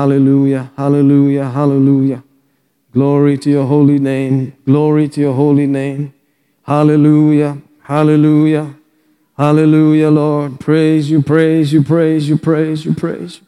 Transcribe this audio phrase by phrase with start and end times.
[0.00, 2.24] Hallelujah, hallelujah, hallelujah.
[2.90, 4.54] Glory to your holy name.
[4.64, 6.14] Glory to your holy name.
[6.62, 8.76] Hallelujah, hallelujah,
[9.36, 10.58] hallelujah, Lord.
[10.58, 13.46] Praise you, praise you, praise you, praise you, praise you.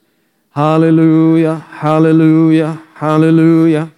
[0.50, 3.90] Hallelujah, hallelujah, hallelujah.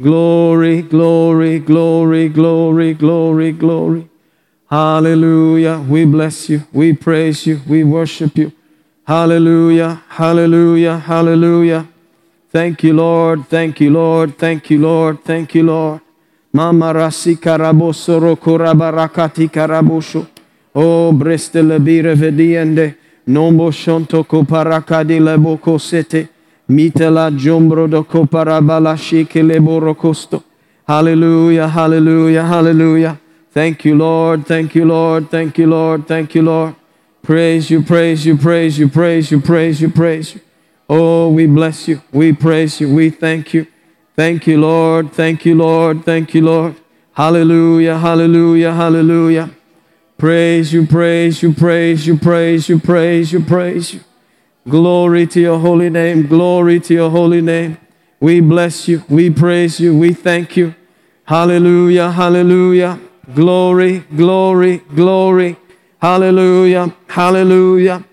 [0.00, 4.08] Glory, glory, glory, glory, glory, glory.
[4.70, 5.84] Hallelujah.
[5.86, 6.62] We bless you.
[6.72, 7.60] We praise you.
[7.68, 8.52] We worship you.
[9.06, 11.86] Hallelujah, hallelujah, hallelujah.
[12.50, 13.46] Thank you, Lord.
[13.48, 14.38] Thank you, Lord.
[14.38, 15.22] Thank you, Lord.
[15.22, 16.00] Thank you, Lord.
[16.52, 20.26] Mama rasi karaboso rokorabarakati karabosho.
[20.74, 22.94] Oh, breste lebire vediende.
[23.28, 26.28] Nombo shonto koparakadi leboko sete.
[26.70, 30.42] Mitela jombro do koparabala shike leboro costo.
[30.86, 33.20] Hallelujah, hallelujah, hallelujah.
[33.52, 34.46] Thank you, Lord.
[34.46, 35.30] Thank you, Lord.
[35.30, 36.08] Thank you, Lord.
[36.08, 36.74] Thank you, Lord.
[37.22, 40.40] Praise you, praise you, praise you, praise you, praise you, praise you.
[40.88, 42.00] Oh, we bless you.
[42.12, 42.94] We praise you.
[42.94, 43.66] We thank you.
[44.16, 45.12] Thank you, Lord.
[45.12, 46.04] Thank you, Lord.
[46.04, 46.76] Thank you, Lord.
[47.12, 49.50] Hallelujah, hallelujah, hallelujah.
[50.16, 54.00] Praise you, praise you, praise you, praise you, praise you, praise you.
[54.68, 56.26] Glory to your holy name.
[56.26, 57.76] Glory to your holy name.
[58.20, 59.04] We bless you.
[59.08, 59.96] We praise you.
[59.96, 60.74] We thank you.
[61.24, 62.98] Hallelujah, hallelujah.
[63.34, 65.56] Glory, glory, glory.
[66.00, 68.04] Hallelujah, hallelujah.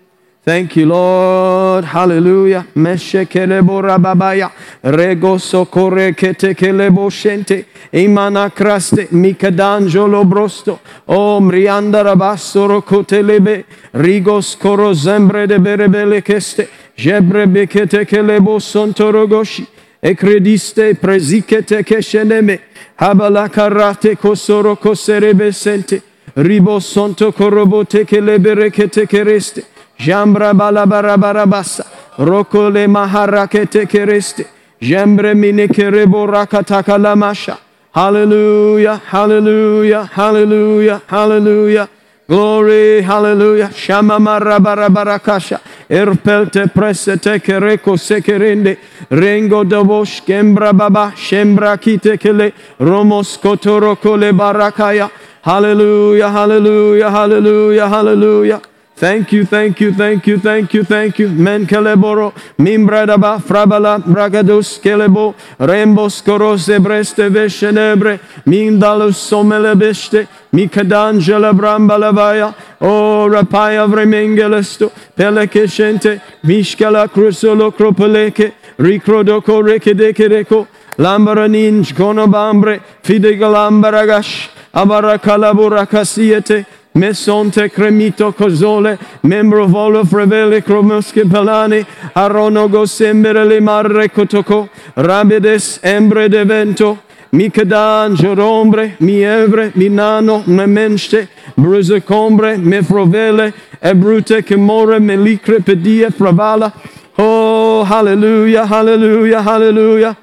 [0.46, 1.84] Thank you, Lord.
[1.86, 2.64] Hallelujah.
[2.76, 4.52] Meshekelebo rababaya.
[4.84, 7.64] Rego sokore ketekelebo shente.
[7.92, 10.78] Imana kraste mikadangelo brosto.
[11.08, 13.64] O mrianda rabassoro kotelebe.
[13.94, 16.68] Rigos koro zembre de berebele keste.
[16.96, 19.66] Jebre bekete kelebo sontorogoshi.
[20.00, 22.58] Ekrediste prezikete kesheneme.
[23.00, 26.00] Habala karate kosoro koserebe sente.
[26.36, 29.62] Ribo sonto korobote kelebere kete kereste.
[29.98, 31.84] Jambra balabarabarabasa.
[32.18, 34.46] Rokole maharakete kereste.
[34.80, 37.58] Jembre mine kerebo rakataka.
[37.92, 41.88] Hallelujah, hallelujah, hallelujah, hallelujah.
[42.28, 43.72] Glory, hallelujah.
[43.72, 45.60] Shama marabarabarakasha.
[45.88, 48.76] Erpelte presete kereko sekerende.
[49.10, 51.12] Rengo dobosh kembra baba.
[51.16, 52.52] Shembra kitekele.
[52.80, 55.10] Romos kotorokole barakaya.
[55.42, 58.60] Hallelujah, hallelujah, hallelujah, hallelujah.
[58.96, 61.28] Thank you, thank you, thank you, thank you, thank you.
[61.28, 73.28] Men keleboro, mimbradaba, frabala, bragados, kelebo, rembos, korose, breste, veshenebre, mindalus, somelebeste, mikadangela, brambalavaya, o
[73.28, 86.64] rapaya, vremengelesto, pelekeshente, mishkala, crusolo, cropeleke, ricrodoko, rekedekereko, lambaraninj, konobambre, fidegalambaraгаsh, abarakalaburakasiete,
[86.96, 91.84] Mesonte cremito cozole, membro volo frevele cromusche pelani,
[92.14, 96.98] aronogo sembere le marre cotoco, rabides embre de vento,
[97.32, 105.60] Micadan, jorombre, mievre, minano, memenste, bruze combre, me frovele, e brute che more, me licre
[105.60, 106.72] pedia fravala.
[107.18, 110.16] Oh, hallelujah, hallelujah, hallelujah.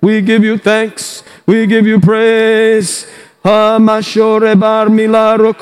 [0.00, 1.22] We give you thanks.
[1.46, 3.06] We give you praise.
[3.46, 5.54] Bar milaro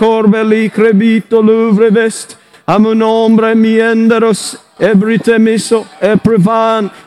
[0.71, 1.43] crebito
[1.91, 2.39] vest.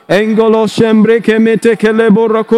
[0.06, 0.68] Engolo
[1.20, 1.40] che
[1.76, 2.12] che le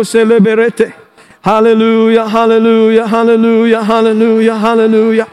[0.03, 0.93] celeberete.
[1.39, 5.27] Hallelujah, hallelujah, hallelujah, hallelujah, hallelujah.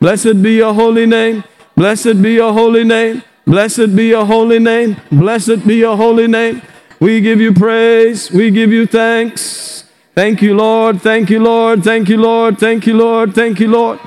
[0.00, 1.44] Blessed be your holy name.
[1.74, 3.22] Blessed be your holy name.
[3.44, 4.96] Blessed be your holy name.
[5.10, 6.62] Blessed be your holy name.
[6.98, 8.30] We give you praise.
[8.30, 9.85] We give you thanks.
[10.16, 11.02] Thank you, Lord.
[11.02, 11.84] Thank you, Lord.
[11.84, 12.58] Thank you, Lord.
[12.58, 13.34] Thank you, Lord.
[13.34, 14.00] Thank you, Lord.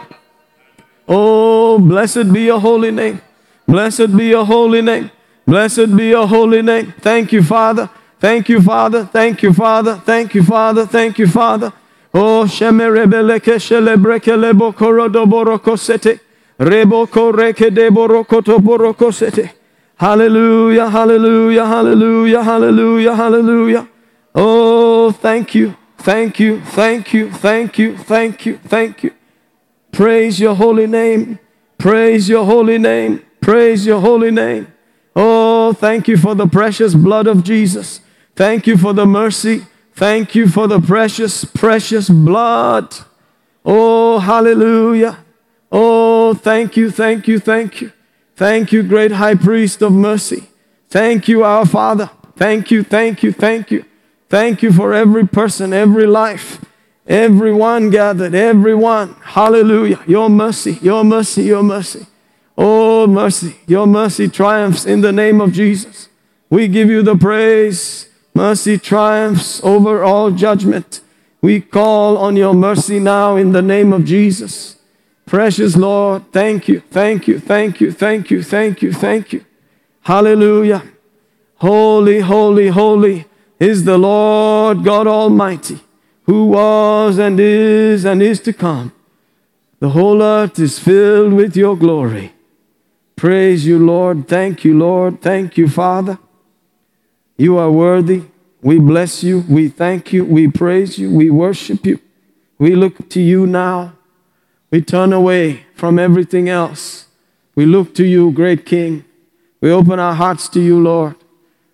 [1.07, 3.21] Oh, blessed be your holy name.
[3.67, 5.11] Blessed be your holy name.
[5.45, 6.95] Blessed be your holy name.
[6.99, 7.91] Thank you, Father.
[8.19, 9.05] Thank you, Father.
[9.05, 9.95] Thank you, Father.
[10.03, 10.87] Thank you, Father.
[10.87, 11.71] Thank you, Father.
[12.11, 16.19] Oh, shemerebeleke shelebrekele lebo korodo borokosete.
[16.59, 19.51] Rebo koreke borokoto borokosete.
[19.95, 23.87] Hallelujah, hallelujah, hallelujah, hallelujah, hallelujah.
[24.33, 25.75] Oh, thank you.
[25.99, 29.11] Thank you, thank you, thank you, thank you, thank you.
[29.91, 31.39] Praise your holy name.
[31.77, 33.23] Praise your holy name.
[33.41, 34.67] Praise your holy name.
[35.15, 38.01] Oh, thank you for the precious blood of Jesus.
[38.35, 39.65] Thank you for the mercy.
[39.93, 42.95] Thank you for the precious, precious blood.
[43.65, 45.17] Oh, hallelujah.
[45.71, 47.91] Oh, thank you, thank you, thank you.
[48.35, 50.47] Thank you, great high priest of mercy.
[50.89, 52.09] Thank you, our Father.
[52.37, 53.83] Thank you, thank you, thank you.
[54.29, 56.63] Thank you for every person, every life,
[57.07, 59.15] everyone gathered, everyone.
[59.21, 59.99] Hallelujah.
[60.05, 62.05] Your mercy, your mercy, your mercy.
[62.55, 63.55] Oh, mercy.
[63.65, 66.09] Your mercy triumphs in the name of Jesus.
[66.49, 68.09] We give you the praise.
[68.35, 71.01] Mercy triumphs over all judgment.
[71.41, 74.75] We call on your mercy now in the name of Jesus.
[75.25, 79.45] Precious Lord, thank you, thank you, thank you, thank you, thank you, thank you.
[80.01, 80.83] Hallelujah.
[81.57, 83.25] Holy, holy, holy
[83.59, 85.79] is the Lord God Almighty,
[86.23, 88.93] who was and is and is to come.
[89.79, 92.33] The whole earth is filled with your glory.
[93.15, 94.27] Praise you, Lord.
[94.27, 95.21] Thank you, Lord.
[95.21, 96.17] Thank you, Father.
[97.37, 98.23] You are worthy.
[98.61, 99.45] We bless you.
[99.49, 100.25] We thank you.
[100.25, 101.09] We praise you.
[101.11, 101.99] We worship you.
[102.57, 103.93] We look to you now.
[104.71, 107.07] We turn away from everything else.
[107.55, 109.03] We look to you, great King.
[109.61, 111.15] We open our hearts to you, Lord.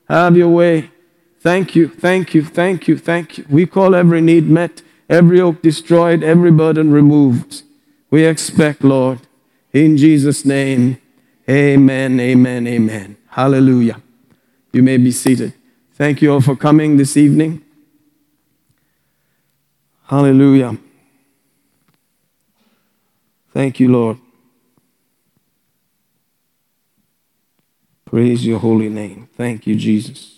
[0.07, 0.91] Have your way.
[1.45, 3.45] Thank you, thank you, thank you, thank you.
[3.47, 7.61] We call every need met, every yoke destroyed, every burden removed.
[8.09, 9.19] We expect, Lord,
[9.71, 10.97] in Jesus' name,
[11.47, 13.17] amen, amen, amen.
[13.27, 14.01] Hallelujah.
[14.73, 15.53] You may be seated.
[15.93, 17.63] Thank you all for coming this evening.
[20.07, 20.75] Hallelujah.
[23.53, 24.17] Thank you, Lord.
[28.05, 29.29] Praise your holy name.
[29.37, 30.34] Thank you, Jesus.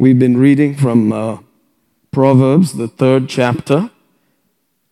[0.00, 1.38] We've been reading from uh,
[2.12, 3.90] Proverbs, the third chapter,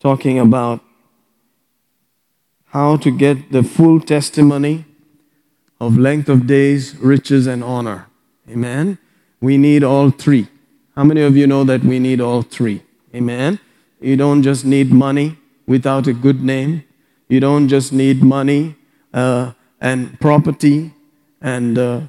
[0.00, 0.81] talking about
[2.70, 4.85] how to get the full testimony
[5.81, 8.08] of length of days, riches, and honor.
[8.50, 8.99] Amen.
[9.41, 10.49] We need all three.
[10.97, 12.82] How many of you know that we need all three?
[13.14, 13.61] Amen.
[14.00, 15.38] You don't just need money
[15.69, 16.82] without a good name.
[17.29, 18.75] You don't just need money
[19.14, 20.94] uh, and property
[21.41, 22.00] and uh,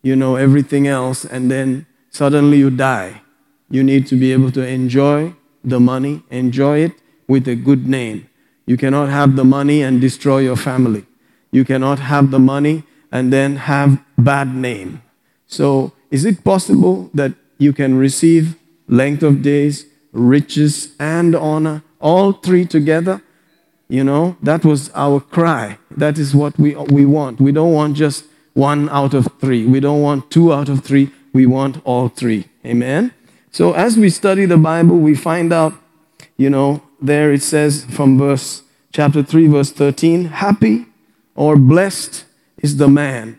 [0.00, 3.22] you know everything else, and then suddenly you die.
[3.70, 5.34] You need to be able to enjoy
[5.64, 6.92] the money, enjoy it
[7.28, 8.28] with a good name.
[8.66, 11.06] You cannot have the money and destroy your family.
[11.50, 15.02] You cannot have the money and then have bad name.
[15.46, 18.56] So, is it possible that you can receive
[18.88, 23.22] length of days, riches, and honor, all three together?
[23.88, 25.78] You know, that was our cry.
[25.96, 27.40] That is what we, we want.
[27.40, 28.24] We don't want just
[28.54, 29.66] one out of three.
[29.66, 31.10] We don't want two out of three.
[31.32, 32.46] We want all three.
[32.64, 33.12] Amen?
[33.50, 35.74] So as we study the Bible, we find out,
[36.36, 38.62] you know, there it says from verse
[38.92, 40.86] chapter 3, verse 13, happy
[41.34, 42.24] or blessed
[42.58, 43.38] is the man.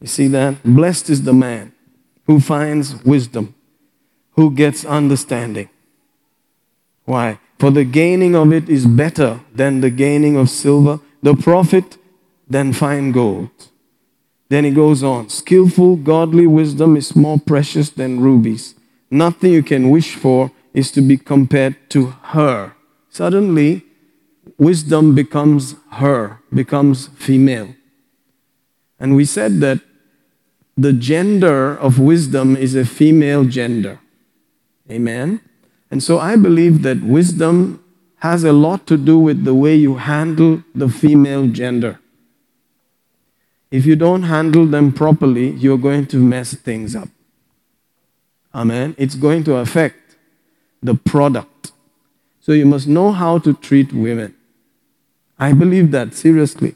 [0.00, 0.62] You see that?
[0.64, 1.72] Blessed is the man
[2.26, 3.54] who finds wisdom,
[4.32, 5.68] who gets understanding.
[7.04, 7.38] Why?
[7.58, 11.96] For the gaining of it is better than the gaining of silver, the profit
[12.48, 13.50] than fine gold.
[14.48, 18.74] Then he goes on skillful, godly wisdom is more precious than rubies.
[19.10, 22.74] Nothing you can wish for is to be compared to her.
[23.10, 23.82] Suddenly,
[24.58, 27.74] wisdom becomes her, becomes female.
[28.98, 29.80] And we said that
[30.76, 34.00] the gender of wisdom is a female gender.
[34.90, 35.40] Amen?
[35.90, 37.82] And so I believe that wisdom
[38.18, 41.98] has a lot to do with the way you handle the female gender.
[43.70, 47.08] If you don't handle them properly, you're going to mess things up.
[48.54, 48.94] Amen.
[48.96, 50.16] It's going to affect
[50.82, 51.72] the product.
[52.40, 54.34] So you must know how to treat women.
[55.38, 56.74] I believe that seriously.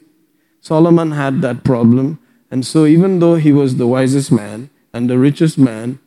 [0.59, 2.19] Solomon had that problem.
[2.51, 5.99] And so, even though he was the wisest man and the richest man,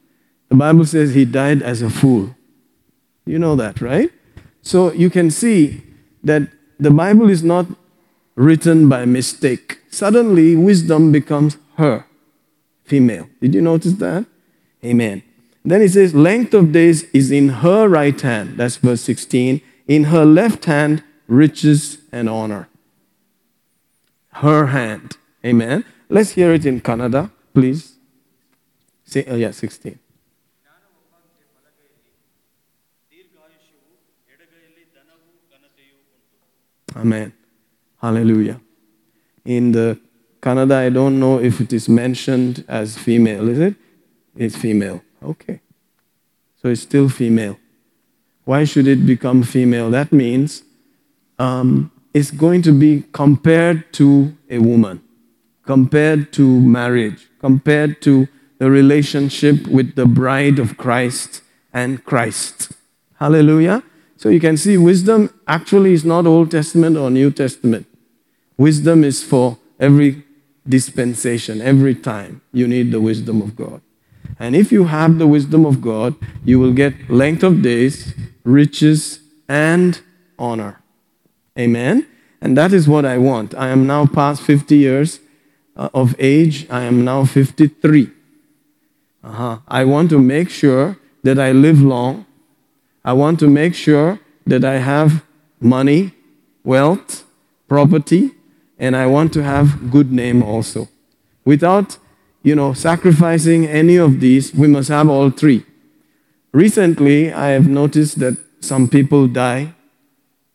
[0.49, 2.37] the Bible says he died as a fool.
[3.25, 4.11] You know that, right?
[4.62, 5.83] So, you can see
[6.23, 6.43] that
[6.79, 7.67] the Bible is not
[8.37, 9.79] written by mistake.
[9.95, 12.05] Suddenly, wisdom becomes her,
[12.83, 13.29] female.
[13.41, 14.27] Did you notice that?
[14.85, 15.23] Amen.
[15.65, 18.57] Then it says, length of days is in her right hand.
[18.57, 19.61] That's verse 16.
[19.87, 22.69] In her left hand, riches and honor.
[24.33, 25.17] Her hand.
[25.45, 25.85] Amen.
[26.09, 27.95] Let's hear it in Kannada, please.
[29.05, 29.97] Say, oh, uh, yeah, 16.
[36.97, 37.33] Amen.
[38.01, 38.61] Hallelujah.
[39.45, 39.99] In the
[40.41, 43.75] Kannada, I don't know if it is mentioned as female, is it?
[44.37, 45.03] It's female.
[45.23, 45.61] Okay.
[46.61, 47.59] So it's still female.
[48.45, 49.91] Why should it become female?
[49.91, 50.63] That means
[51.39, 55.03] um, it's going to be compared to a woman,
[55.65, 62.73] compared to marriage, compared to the relationship with the bride of Christ and Christ.
[63.19, 63.83] Hallelujah.
[64.17, 67.87] So you can see wisdom actually is not Old Testament or New Testament.
[68.56, 70.25] Wisdom is for every
[70.68, 73.80] dispensation, every time you need the wisdom of God.
[74.38, 79.20] And if you have the wisdom of God, you will get length of days, riches,
[79.49, 80.00] and
[80.38, 80.82] honor.
[81.58, 82.06] Amen.
[82.40, 83.54] And that is what I want.
[83.54, 85.20] I am now past 50 years
[85.76, 86.68] uh, of age.
[86.70, 88.11] I am now 53.
[89.23, 89.58] Uh-huh.
[89.66, 92.26] I want to make sure that I live long.
[93.04, 95.25] I want to make sure that I have
[95.61, 96.12] money,
[96.64, 97.25] wealth,
[97.68, 98.32] property,
[98.78, 100.88] and I want to have good name also.
[101.45, 101.99] Without,
[102.43, 105.64] you know, sacrificing any of these, we must have all three.
[106.52, 109.75] Recently, I have noticed that some people die.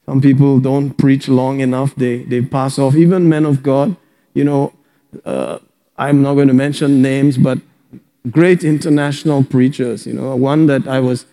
[0.05, 1.93] Some people don't preach long enough.
[1.95, 2.95] They, they pass off.
[2.95, 3.95] Even men of God,
[4.33, 4.73] you know,
[5.25, 5.59] uh,
[5.97, 7.59] I'm not going to mention names, but
[8.31, 10.07] great international preachers.
[10.07, 11.25] You know, one that I was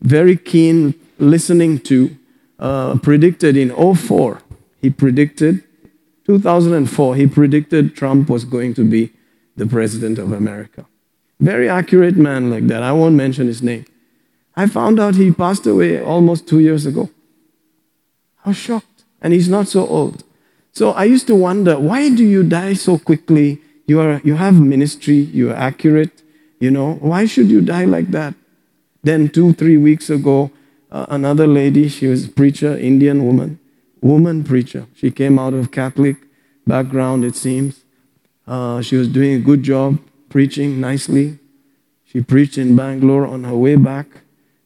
[0.00, 2.16] very keen listening to
[2.58, 4.40] uh, predicted in 04.
[4.80, 5.64] He predicted
[6.26, 7.16] 2004.
[7.16, 9.12] He predicted Trump was going to be
[9.56, 10.86] the president of America.
[11.40, 12.82] Very accurate man like that.
[12.82, 13.84] I won't mention his name.
[14.56, 17.10] I found out he passed away almost two years ago.
[18.44, 19.04] I was shocked.
[19.20, 20.22] And he's not so old.
[20.72, 23.60] So I used to wonder, why do you die so quickly?
[23.86, 26.22] You, are, you have ministry, you are accurate,
[26.58, 28.34] you know, why should you die like that?
[29.02, 30.50] Then two, three weeks ago,
[30.90, 33.58] uh, another lady, she was a preacher, Indian woman,
[34.04, 34.86] woman preacher.
[34.94, 36.16] She came out of Catholic
[36.66, 37.84] background, it seems.
[38.46, 41.38] Uh, she was doing a good job, preaching nicely.
[42.04, 44.06] She preached in Bangalore on her way back.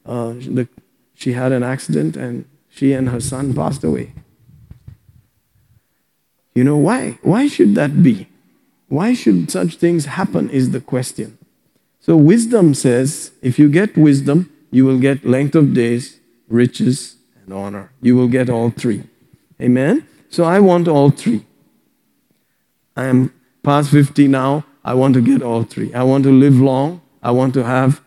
[0.04, 0.68] Uh, the,
[1.14, 4.12] she had an accident and she and her son passed away.
[6.54, 7.18] You know why?
[7.22, 8.26] Why should that be?
[8.88, 10.50] Why should such things happen?
[10.50, 11.38] Is the question.
[12.00, 16.18] So, wisdom says if you get wisdom, you will get length of days,
[16.48, 17.92] riches, and honor.
[18.00, 19.04] You will get all three.
[19.60, 20.06] Amen?
[20.28, 21.44] So, I want all three.
[22.96, 24.64] I am past 50 now.
[24.84, 25.92] I want to get all three.
[25.94, 27.00] I want to live long.
[27.22, 28.00] I want to have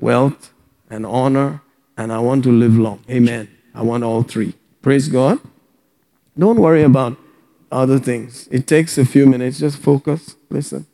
[0.00, 0.52] wealth
[0.90, 1.62] and honor,
[1.96, 3.04] and I want to live long.
[3.10, 3.48] Amen.
[3.74, 4.54] I want all three.
[4.82, 5.38] Praise God.
[6.38, 7.16] Don't worry about
[7.70, 8.48] other things.
[8.50, 9.58] It takes a few minutes.
[9.58, 10.86] Just focus, listen.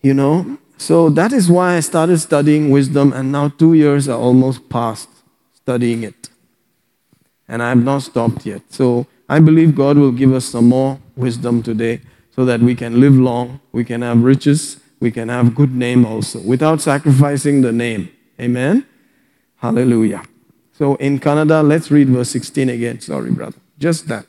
[0.00, 4.18] You know, so that is why I started studying wisdom, and now two years are
[4.18, 5.08] almost past
[5.52, 6.29] studying it
[7.50, 8.62] and I've not stopped yet.
[8.78, 8.86] So
[9.28, 11.94] I believe God will give us some more wisdom today
[12.36, 14.60] so that we can live long, we can have riches,
[15.04, 18.02] we can have good name also without sacrificing the name.
[18.40, 18.76] Amen.
[19.64, 20.22] Hallelujah.
[20.80, 23.00] So in Kannada, let's read verse 16 again.
[23.00, 23.60] Sorry, brother.
[23.86, 24.26] Just that.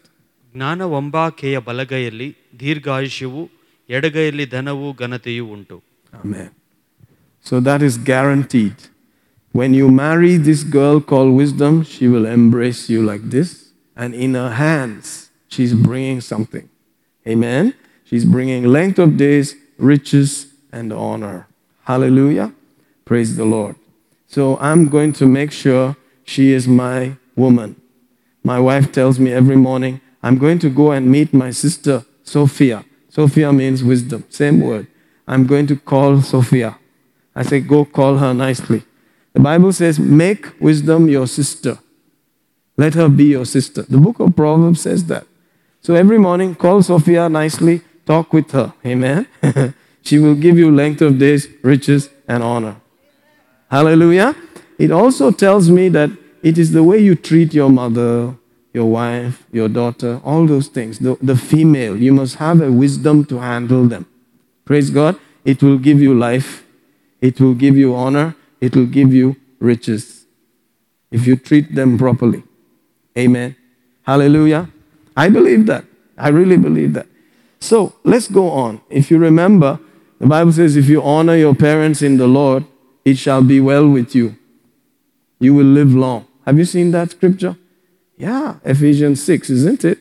[0.55, 2.27] ಜ್ಞಾನ ಒಂಬಾಕೆಯ ಬಲಗೈಯಲ್ಲಿ
[2.61, 3.43] ದೀರ್ಘಾಯುಷ್ಯವು
[3.97, 5.77] ಎಡಗೈಯಲ್ಲಿ ಧನವು ಘನತೆಯೂ ಉಂಟು
[6.19, 6.49] amen
[7.45, 8.81] so So is guaranteed
[9.51, 14.33] when you marry this girl called wisdom, she will embrace you like this, and in
[14.33, 16.69] her hands, she's bringing something.
[17.27, 17.73] Amen.
[18.05, 21.47] She's bringing length of days, riches, and honor.
[21.83, 22.53] Hallelujah.
[23.03, 23.75] Praise the Lord.
[24.27, 27.75] So I'm going to make sure she is my woman.
[28.43, 32.85] My wife tells me every morning, I'm going to go and meet my sister, Sophia.
[33.09, 34.87] Sophia means wisdom, same word.
[35.27, 36.77] I'm going to call Sophia.
[37.35, 38.83] I say, go call her nicely.
[39.33, 41.79] The Bible says, make wisdom your sister.
[42.77, 43.83] Let her be your sister.
[43.83, 45.25] The book of Proverbs says that.
[45.81, 48.73] So every morning, call Sophia nicely, talk with her.
[48.85, 49.27] Amen.
[50.03, 52.75] she will give you length of days, riches, and honor.
[53.69, 54.35] Hallelujah.
[54.77, 56.09] It also tells me that
[56.43, 58.35] it is the way you treat your mother,
[58.73, 60.99] your wife, your daughter, all those things.
[60.99, 64.05] The, the female, you must have a wisdom to handle them.
[64.65, 65.17] Praise God.
[65.43, 66.63] It will give you life,
[67.19, 70.25] it will give you honor, it will give you riches
[71.11, 72.43] if you treat them properly.
[73.17, 73.55] Amen.
[74.03, 74.69] Hallelujah.
[75.17, 75.83] I believe that.
[76.17, 77.07] I really believe that.
[77.59, 78.81] So let's go on.
[78.89, 79.79] If you remember,
[80.19, 82.65] the Bible says, if you honor your parents in the Lord,
[83.03, 84.37] it shall be well with you.
[85.39, 86.27] You will live long.
[86.45, 87.57] Have you seen that scripture?
[88.17, 89.99] Yeah, Ephesians 6, isn't it?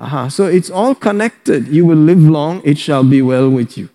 [0.00, 0.28] Aha.
[0.28, 1.68] So it's all connected.
[1.68, 3.88] You will live long, it shall be well with you.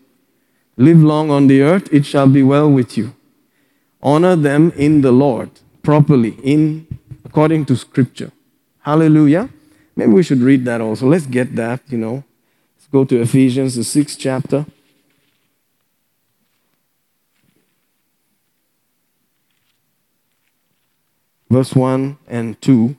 [0.77, 3.13] Live long on the earth, it shall be well with you.
[4.05, 5.49] Honor them in the Lord
[5.81, 6.85] properly, in
[7.25, 8.31] according to scripture.
[8.81, 9.49] Hallelujah.
[9.95, 11.07] Maybe we should read that also.
[11.07, 12.23] Let's get that, you know.
[12.77, 14.67] Let's go to Ephesians, the sixth chapter.
[21.49, 22.95] Verse 1 and 2.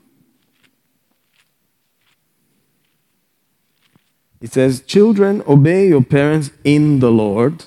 [4.41, 7.67] It says, Children, obey your parents in the Lord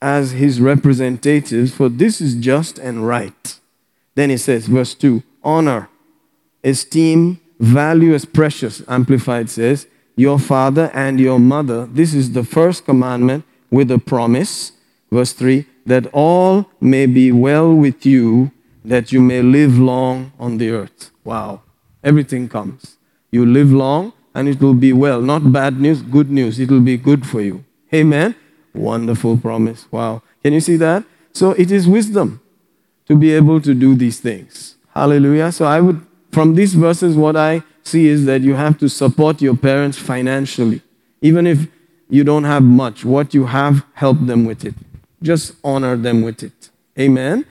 [0.00, 3.58] as his representatives, for this is just and right.
[4.14, 5.88] Then he says, verse 2 Honor,
[6.62, 8.82] esteem, value as precious.
[8.88, 9.86] Amplified says,
[10.16, 11.86] Your father and your mother.
[11.86, 14.72] This is the first commandment with a promise.
[15.10, 18.52] Verse 3 That all may be well with you,
[18.84, 21.10] that you may live long on the earth.
[21.24, 21.62] Wow.
[22.02, 22.98] Everything comes.
[23.30, 25.20] You live long, and it will be well.
[25.20, 26.60] Not bad news, good news.
[26.60, 27.64] It will be good for you.
[27.92, 28.34] Amen.
[28.74, 29.86] Wonderful promise.
[29.90, 30.22] Wow.
[30.42, 31.04] Can you see that?
[31.32, 32.40] So it is wisdom
[33.06, 34.76] to be able to do these things.
[34.94, 35.52] Hallelujah.
[35.52, 39.42] So I would, from these verses, what I see is that you have to support
[39.42, 40.82] your parents financially.
[41.20, 41.68] Even if
[42.08, 44.74] you don't have much, what you have, help them with it.
[45.22, 46.70] Just honor them with it.
[46.98, 47.44] Amen.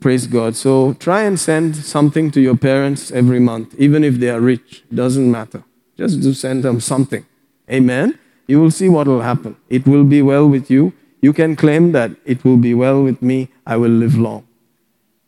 [0.00, 0.56] Praise God.
[0.56, 4.84] So try and send something to your parents every month, even if they are rich.
[4.92, 5.62] Doesn't matter.
[5.96, 7.24] Just do send them something.
[7.70, 9.56] Amen you will see what will happen.
[9.70, 10.92] It will be well with you.
[11.22, 13.38] You can claim that it will be well with me.
[13.66, 14.42] I will live long.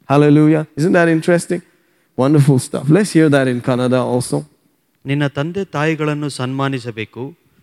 [0.08, 0.66] Hallelujah.
[0.76, 1.62] Isn't that interesting?
[2.18, 2.88] Wonderful stuff.
[2.88, 4.38] Let's hear that in Kannada also.
[5.04, 7.22] ನಿನ್ನ ತಂದೆ ತಾಯಿಗಳನ್ನು ಸನ್ಮಾನಿಸಬೇಕು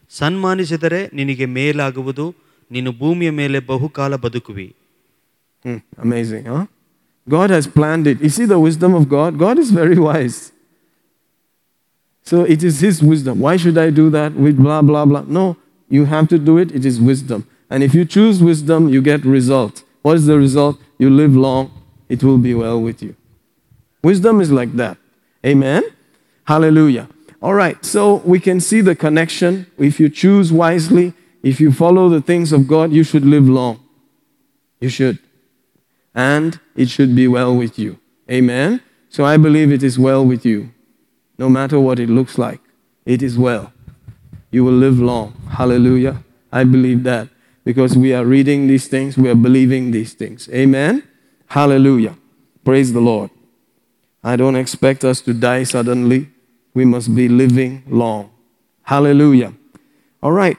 [0.09, 2.25] ಸನ್ಮಾನಿಸಿದರೆ ನಿನಗೆ ಮೇಲಾಗುವುದು
[2.71, 4.67] ನೀನು ಭೂಮಿಯ ಮೇಲೆ ಬಹುಕಾಲ ಬದುಕುವಿ
[5.65, 6.67] God
[7.27, 10.37] God has planned it is the wisdom of God God is very wise
[12.25, 13.39] so it is His wisdom.
[13.39, 15.23] Why should I do that with blah, blah, blah?
[15.27, 15.57] No,
[15.89, 16.71] you have to do it.
[16.71, 17.47] It is wisdom.
[17.69, 19.83] And if you choose wisdom, you get result.
[20.01, 20.79] What is the result?
[20.97, 21.71] You live long,
[22.09, 23.15] it will be well with you.
[24.03, 24.97] Wisdom is like that.
[25.45, 25.83] Amen?
[26.45, 27.07] Hallelujah.
[27.41, 29.67] All right, so we can see the connection.
[29.77, 31.13] If you choose wisely,
[31.43, 33.79] if you follow the things of God, you should live long.
[34.79, 35.19] You should.
[36.13, 37.99] And it should be well with you.
[38.31, 38.81] Amen?
[39.09, 40.71] So I believe it is well with you.
[41.37, 42.61] No matter what it looks like,
[43.05, 43.73] it is well.
[44.51, 45.33] You will live long.
[45.49, 46.23] Hallelujah.
[46.51, 47.27] I believe that
[47.65, 50.47] because we are reading these things, we are believing these things.
[50.53, 51.03] Amen?
[51.47, 52.15] Hallelujah.
[52.63, 53.31] Praise the Lord.
[54.23, 56.29] I don't expect us to die suddenly.
[56.73, 58.31] We must be living long.
[58.83, 59.53] Hallelujah.
[60.21, 60.57] All right.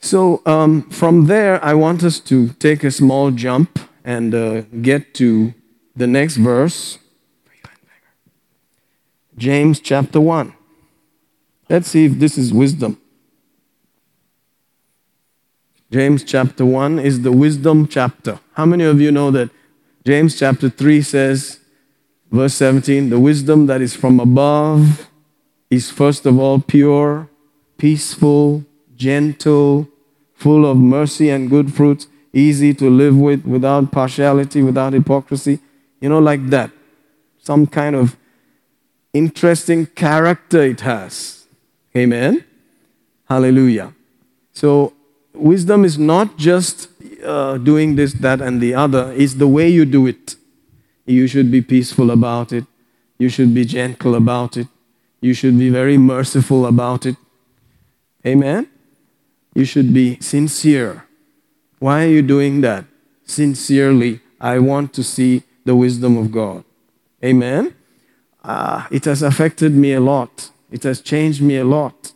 [0.00, 5.14] So um, from there, I want us to take a small jump and uh, get
[5.14, 5.52] to
[5.94, 6.98] the next verse.
[9.40, 10.52] James chapter 1.
[11.70, 13.00] Let's see if this is wisdom.
[15.90, 18.38] James chapter 1 is the wisdom chapter.
[18.52, 19.48] How many of you know that
[20.06, 21.58] James chapter 3 says,
[22.30, 25.08] verse 17, the wisdom that is from above
[25.70, 27.30] is first of all pure,
[27.78, 28.62] peaceful,
[28.94, 29.88] gentle,
[30.34, 35.60] full of mercy and good fruits, easy to live with, without partiality, without hypocrisy.
[35.98, 36.70] You know, like that.
[37.38, 38.18] Some kind of
[39.12, 41.46] interesting character it has.
[41.96, 42.44] Amen?
[43.28, 43.92] Hallelujah.
[44.52, 44.92] So,
[45.34, 46.88] wisdom is not just
[47.24, 50.36] uh, doing this, that, and the other, it's the way you do it.
[51.06, 52.64] You should be peaceful about it,
[53.18, 54.68] you should be gentle about it,
[55.20, 57.16] you should be very merciful about it.
[58.26, 58.68] Amen?
[59.54, 61.04] You should be sincere.
[61.78, 62.84] Why are you doing that?
[63.24, 66.64] Sincerely, I want to see the wisdom of God.
[67.24, 67.74] Amen?
[68.44, 70.50] Ah, it has affected me a lot.
[70.70, 72.12] It has changed me a lot.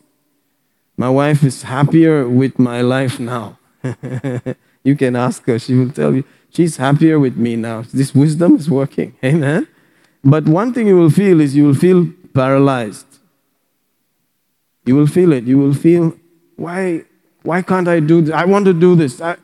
[0.96, 3.58] My wife is happier with my life now.
[4.84, 6.24] you can ask her, she will tell you.
[6.50, 7.82] She's happier with me now.
[7.92, 9.16] This wisdom is working.
[9.24, 9.66] Amen?
[10.22, 13.06] But one thing you will feel is you will feel paralyzed.
[14.86, 15.44] You will feel it.
[15.44, 16.14] You will feel,
[16.56, 17.04] why,
[17.42, 18.34] why can't I do this?
[18.34, 19.20] I want to do this.
[19.20, 19.36] I,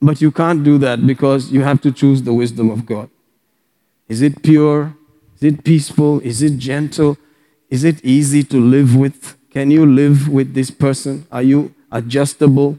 [0.00, 3.08] but you can't do that because you have to choose the wisdom of God.
[4.08, 4.94] Is it pure?
[5.42, 6.20] Is it peaceful?
[6.20, 7.18] Is it gentle?
[7.68, 9.36] Is it easy to live with?
[9.50, 11.26] Can you live with this person?
[11.32, 12.78] Are you adjustable?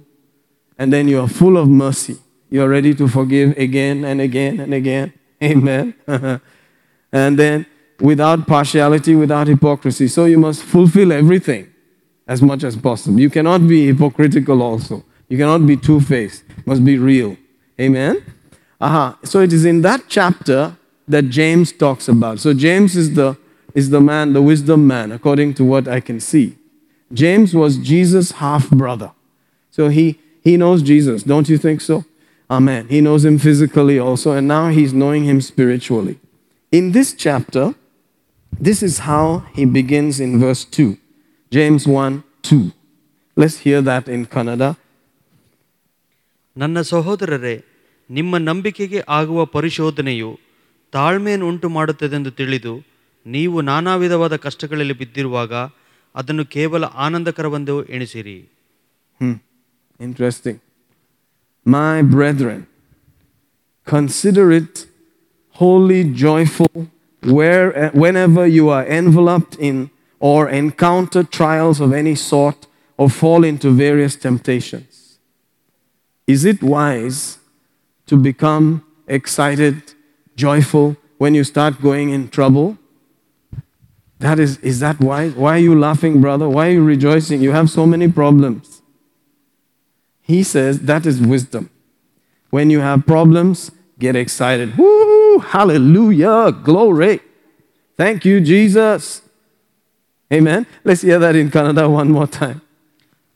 [0.77, 2.15] And then you are full of mercy.
[2.49, 5.11] You are ready to forgive again and again and again.
[5.43, 5.93] Amen.
[7.11, 7.65] and then
[7.99, 10.07] without partiality, without hypocrisy.
[10.07, 11.67] So you must fulfill everything
[12.29, 13.19] as much as possible.
[13.19, 15.03] You cannot be hypocritical also.
[15.27, 16.45] You cannot be two faced.
[16.65, 17.35] Must be real.
[17.77, 18.23] Amen.
[18.79, 19.19] Aha.
[19.25, 22.38] So it is in that chapter that James talks about.
[22.38, 23.36] So James is the
[23.74, 26.56] is the man, the wisdom man, according to what I can see.
[27.12, 29.12] James was Jesus' half brother.
[29.70, 32.04] So he he knows Jesus, don't you think so?
[32.50, 32.88] Amen.
[32.88, 36.18] He knows him physically also, and now he's knowing him spiritually.
[36.72, 37.74] In this chapter,
[38.58, 40.96] this is how he begins in verse 2.
[41.50, 42.72] James 1 2.
[43.36, 44.76] Let's hear that in Kannada.
[46.60, 47.56] ನನ್ನ ಸಹೋದರರೇ
[48.16, 50.30] ನಿಮ್ಮ ನಂಬಿಕೆಗೆ ಆಗುವ ಪರಿಶೋಧನೆಯು
[50.95, 52.73] ತಾಳ್ಮೆಯನ್ನು ಉಂಟು ಮಾಡುತ್ತದೆಂದು ತಿಳಿದು
[53.25, 55.53] ನೀವು ನಾನಾ ವಿಧವಾದ ಕಷ್ಟಗಳಲ್ಲಿ ಬಿದ್ದಿರುವಾಗ
[56.15, 58.37] ಅದನ್ನು ಕೇವಲ ಆನಂದಕರವೆಂದು ಎಣಿಸಿರಿ
[59.21, 59.35] Hmm.
[59.99, 60.55] Interesting.
[61.65, 62.59] My brethren,
[63.87, 64.73] consider it
[65.55, 66.73] wholly joyful
[67.23, 69.77] where, whenever you are enveloped in
[70.21, 72.59] or encounter trials of any sort
[72.99, 74.91] or fall into various temptations.
[76.27, 77.21] Is it wise
[78.07, 78.67] to become
[79.07, 79.77] excited,
[80.35, 82.77] joyful when you start going in trouble?
[84.19, 85.29] That is, is that why?
[85.29, 86.47] Why are you laughing, brother?
[86.47, 87.41] Why are you rejoicing?
[87.41, 88.81] You have so many problems.
[90.21, 91.69] He says that is wisdom.
[92.49, 94.77] When you have problems, get excited.
[94.77, 95.39] Woo!
[95.39, 96.51] Hallelujah!
[96.51, 97.19] Glory!
[97.97, 99.21] Thank you, Jesus.
[100.31, 100.65] Amen.
[100.83, 102.61] Let's hear that in Kannada one more time.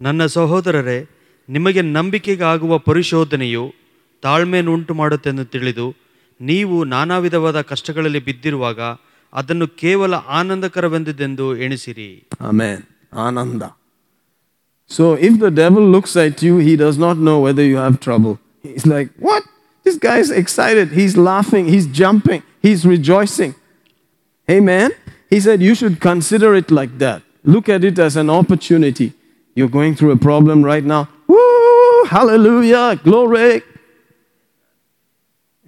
[0.05, 0.97] ನನ್ನ ಸಹೋದರರೇ
[1.49, 3.63] ನಿಮಗೆ ನಂಬಿಕೆಗಾಗುವ ಪರಿಶೋಧನೆಯು
[4.25, 5.87] ತಾಳ್ಮೆಯನ್ನು ಉಂಟು ಮಾಡುತ್ತೆಂದು ತಿಳಿದು
[6.40, 8.80] ನೀವು ನಾನಾ ವಿಧವಾದ ಕಷ್ಟಗಳಲ್ಲಿ ಬಿದ್ದಿರುವಾಗ
[9.40, 12.10] ಅದನ್ನು ಕೇವಲ ಆನಂದಕರವೆಂದುದೆಂದು ಎಣಿಸಿರಿ
[12.50, 12.78] Amen.
[13.26, 13.68] Ananda.
[14.90, 18.34] So if the devil looks at you, he does not know whether you have trouble.
[18.62, 19.42] He's like, What?
[19.86, 20.88] This guy is excited.
[21.00, 21.64] He's laughing.
[21.66, 22.42] He's jumping.
[22.66, 23.52] He's rejoicing.
[24.48, 24.90] Amen.
[25.30, 27.20] He said, You should consider it like that.
[27.44, 29.08] Look at it as an opportunity.
[29.56, 31.02] You're going through a problem right now.
[31.26, 32.04] Woo!
[32.06, 32.84] Hallelujah!
[33.02, 33.62] Glory!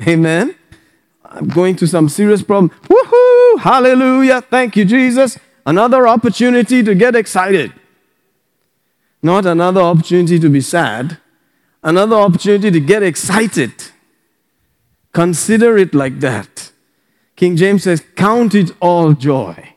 [0.07, 0.55] Amen.
[1.30, 2.72] I'm going through some serious problem.
[2.90, 3.60] Woohoo!
[3.60, 4.42] Hallelujah!
[4.42, 5.38] Thank you, Jesus.
[5.66, 7.72] Another opportunity to get excited.
[9.22, 11.18] Not another opportunity to be sad.
[11.84, 13.72] Another opportunity to get excited.
[15.14, 16.72] Consider it like that.
[17.36, 19.74] King James says, Count it all joy.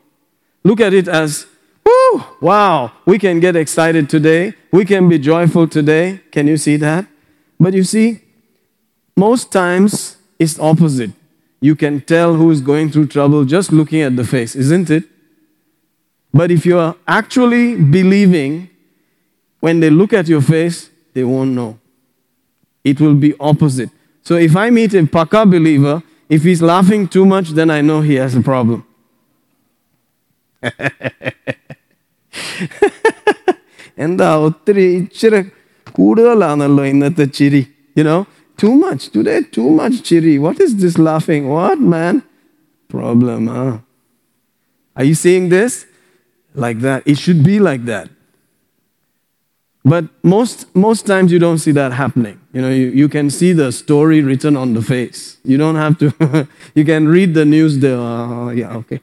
[0.63, 1.45] Look at it as,
[1.85, 4.53] woo, wow, we can get excited today.
[4.71, 6.21] We can be joyful today.
[6.31, 7.05] Can you see that?
[7.59, 8.21] But you see,
[9.15, 11.11] most times it's opposite.
[11.62, 15.04] You can tell who is going through trouble just looking at the face, isn't it?
[16.32, 18.70] But if you are actually believing,
[19.60, 21.78] when they look at your face, they won't know.
[22.84, 23.90] It will be opposite.
[24.22, 28.00] So if I meet a Paka believer, if he's laughing too much, then I know
[28.02, 28.84] he has a problem.
[34.04, 35.40] എന്താ ഒത്തിരി ഇച്ചിരി
[35.96, 37.62] കൂടുതലാണല്ലോ ഇന്നത്തെ ചിരി
[37.98, 38.18] you know
[38.57, 40.39] too much today too much chiri.
[40.39, 41.49] What is this laughing?
[41.49, 42.23] What man?
[42.87, 43.77] Problem huh?
[44.95, 45.85] Are you seeing this?
[46.53, 47.03] Like that.
[47.05, 48.09] It should be like that.
[49.85, 52.39] But most most times you don't see that happening.
[52.53, 55.37] You know you, you can see the story written on the face.
[55.43, 57.99] You don't have to you can read the news there.
[57.99, 59.01] Uh, yeah okay.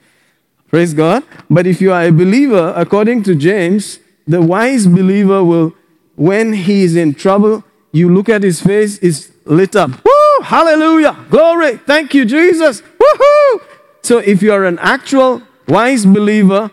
[0.68, 1.24] Praise god.
[1.50, 5.74] But if you are a believer according to james the wise believer will
[6.14, 9.90] when he is in trouble you look at his face is lit up.
[10.04, 10.20] Woo!
[10.42, 11.16] hallelujah.
[11.30, 11.76] Glory.
[11.76, 12.82] Thank you jesus.
[12.82, 13.62] Woohoo!
[14.02, 16.70] so if you are an actual wise believer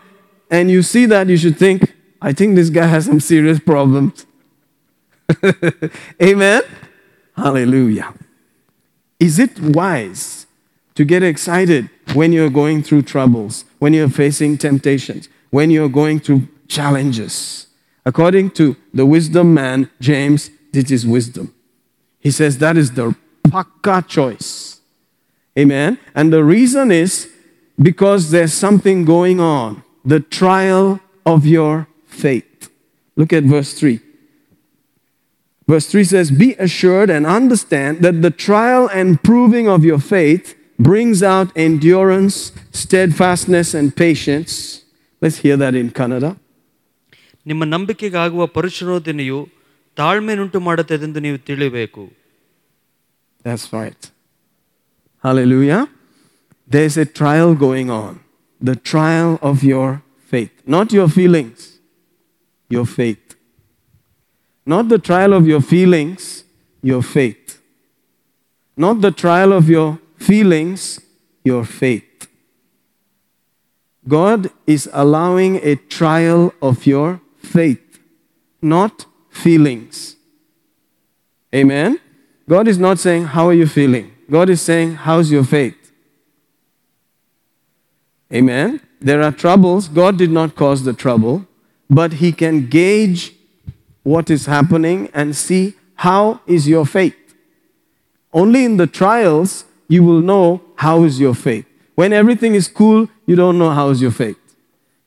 [0.50, 4.26] and you see that you should think i think this guy has some serious problems.
[6.22, 6.62] Amen?
[7.36, 8.14] Hallelujah.
[9.20, 10.46] Is it wise
[10.94, 16.20] to get excited when you're going through troubles when you're facing temptations when you're going
[16.20, 17.66] through challenges?
[18.06, 21.54] According to the wisdom man james this is wisdom.
[22.27, 23.15] He says that is the
[23.47, 24.79] pakka choice.
[25.57, 25.99] Amen.
[26.15, 27.29] And the reason is
[27.81, 32.69] because there's something going on the trial of your faith.
[33.15, 33.99] Look at verse 3.
[35.67, 40.55] Verse 3 says, Be assured and understand that the trial and proving of your faith
[40.77, 44.83] brings out endurance, steadfastness, and patience.
[45.21, 46.37] Let's hear that in Kannada.
[47.45, 49.39] ನಿಮ್ಮ ನಂಬಿಕೆಗಾಗುವ ಪರಿಶೋಧನೆಯು
[50.01, 52.03] ತಾಳ್ಮೆನುಂಟು ಮಾಡುತ್ತದೆಂದು ನೀವು ತಿಳಿಯಬೇಕು
[53.45, 54.03] That's right.
[55.25, 55.79] Hallelujah.
[56.73, 58.13] There's a trial going on.
[58.69, 59.89] The trial of your
[60.31, 60.53] faith.
[60.75, 61.59] Not your feelings,
[62.69, 63.25] your faith.
[64.73, 66.45] Not the trial of your feelings,
[66.91, 67.47] your faith.
[68.77, 71.01] Not the trial of your feelings,
[71.43, 72.27] your faith.
[74.07, 77.99] God is allowing a trial of your faith,
[78.61, 79.05] not
[79.38, 80.16] feelings.
[81.54, 81.98] Amen.
[82.48, 84.12] God is not saying, How are you feeling?
[84.30, 85.76] God is saying, How's your faith?
[88.32, 88.80] Amen.
[89.00, 89.88] There are troubles.
[89.88, 91.46] God did not cause the trouble,
[91.88, 93.34] but He can gauge
[94.02, 97.16] what is happening and see how is your faith.
[98.32, 101.66] Only in the trials you will know how is your faith.
[101.94, 104.38] When everything is cool, you don't know how is your faith.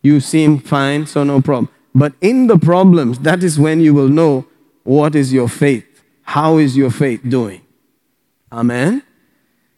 [0.01, 1.69] You seem fine, so no problem.
[1.93, 4.45] But in the problems, that is when you will know
[4.83, 5.85] what is your faith.
[6.23, 7.61] How is your faith doing?
[8.51, 9.03] Amen.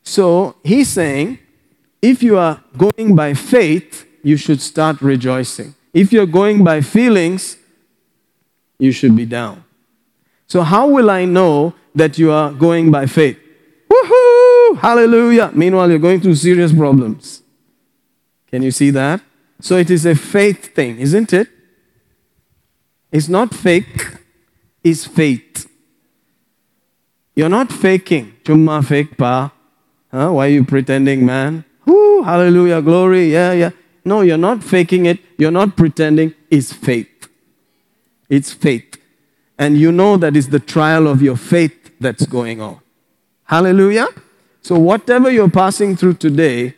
[0.04, 1.40] So he's saying,
[2.02, 5.74] if you are going by faith, you should start rejoicing.
[5.94, 7.58] If you're going by feelings,
[8.80, 9.64] you should be down.
[10.48, 13.40] So, how will I know that you are going by faith?
[13.90, 14.78] Woohoo!
[14.78, 15.52] Hallelujah!
[15.54, 17.42] Meanwhile, you're going through serious problems.
[18.48, 19.22] Can you see that?
[19.62, 21.48] So, it is a faith thing, isn't it?
[23.14, 24.18] It's not fake,
[24.84, 25.70] it's faith.
[27.36, 28.34] You're not faking.
[28.44, 29.52] Chumma fake pa.
[30.12, 30.32] Huh?
[30.34, 31.64] Why are you pretending, man?
[32.24, 33.72] Hallelujah, glory, yeah, yeah.
[34.06, 35.20] No, you're not faking it.
[35.38, 36.34] You're not pretending.
[36.50, 37.28] It's faith.
[38.30, 38.98] It's faith.
[39.58, 42.80] And you know that it's the trial of your faith that's going on.
[43.46, 44.08] Hallelujah.
[44.62, 46.76] So, whatever you're passing through today,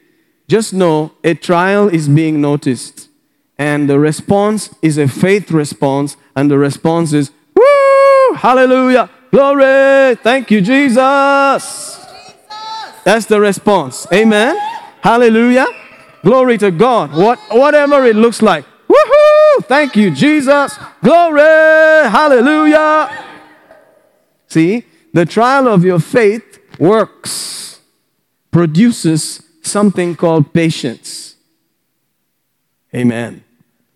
[0.47, 3.04] just know a trial is being noticed.
[3.57, 6.17] And the response is a faith response.
[6.35, 8.33] And the response is, Woo!
[8.35, 9.09] Hallelujah!
[9.31, 10.15] Glory!
[10.15, 12.05] Thank you, Jesus!
[13.05, 14.07] That's the response.
[14.11, 14.57] Amen.
[15.01, 15.67] Hallelujah.
[16.23, 17.13] Glory to God.
[17.13, 18.65] What, whatever it looks like.
[18.89, 19.65] Woohoo!
[19.65, 20.77] Thank you, Jesus.
[21.03, 22.09] Glory!
[22.09, 23.25] Hallelujah.
[24.47, 27.79] See, the trial of your faith works,
[28.51, 31.35] produces something called patience.
[32.93, 33.44] Amen.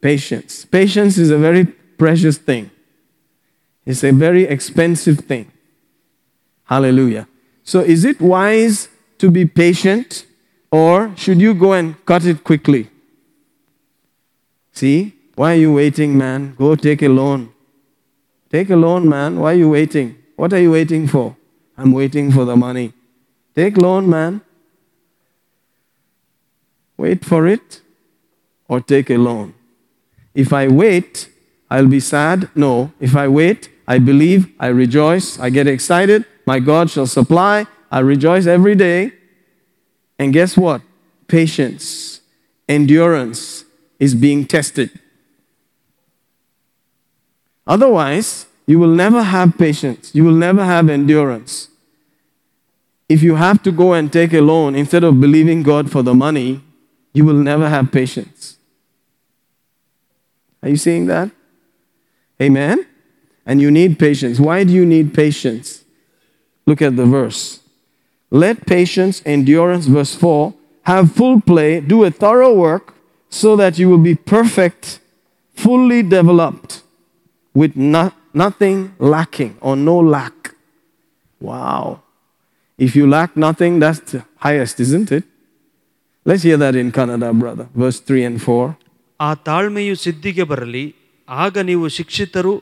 [0.02, 0.66] Patience.
[0.66, 2.72] Patience is a very precious thing,
[3.86, 5.52] it's a very expensive thing.
[6.64, 7.28] Hallelujah.
[7.64, 10.26] So, is it wise to be patient
[10.72, 12.90] or should you go and cut it quickly?
[14.72, 16.56] See, why are you waiting, man?
[16.58, 17.52] Go take a loan.
[18.52, 19.40] Take a loan, man.
[19.40, 20.16] Why are you waiting?
[20.36, 21.36] What are you waiting for?
[21.78, 22.94] I'm waiting for the money.
[23.56, 24.42] Take loan, man.
[26.98, 27.82] Wait for it
[28.68, 29.54] or take a loan.
[30.34, 31.30] If I wait,
[31.70, 32.50] I'll be sad.
[32.56, 32.92] No.
[33.00, 36.26] If I wait, I believe, I rejoice, I get excited.
[36.46, 37.66] My God shall supply.
[37.92, 39.14] I rejoice every day.
[40.20, 40.82] And guess what?
[41.28, 42.22] Patience,
[42.68, 43.66] endurance
[44.00, 44.92] is being tested.
[47.66, 50.14] Otherwise, you will never have patience.
[50.14, 51.70] You will never have endurance.
[53.08, 56.14] If you have to go and take a loan instead of believing God for the
[56.14, 56.62] money,
[57.12, 58.59] you will never have patience.
[60.62, 61.32] Are you seeing that?
[62.42, 62.86] Amen?
[63.46, 64.40] And you need patience.
[64.40, 65.84] Why do you need patience?
[66.66, 67.62] Look at the verse.
[68.32, 72.94] Let patience, endurance, verse 4, have full play, do a thorough work,
[73.30, 75.00] so that you will be perfect,
[75.54, 76.84] fully developed,
[77.54, 80.56] with no, nothing lacking or no lack.
[81.40, 82.02] Wow.
[82.78, 85.24] If you lack nothing, that's the highest, isn't it?
[86.26, 87.68] Let's hear that in Kannada, brother.
[87.74, 88.78] Verse 3 and 4.
[89.21, 90.85] ಆ ತಾಳ್ಮೆಯು ಸಿದ್ಧಿಗೆ ಬರಲಿ
[91.29, 92.55] ಆಗ ನೀವು ಶಿಕ್ಷಿತರು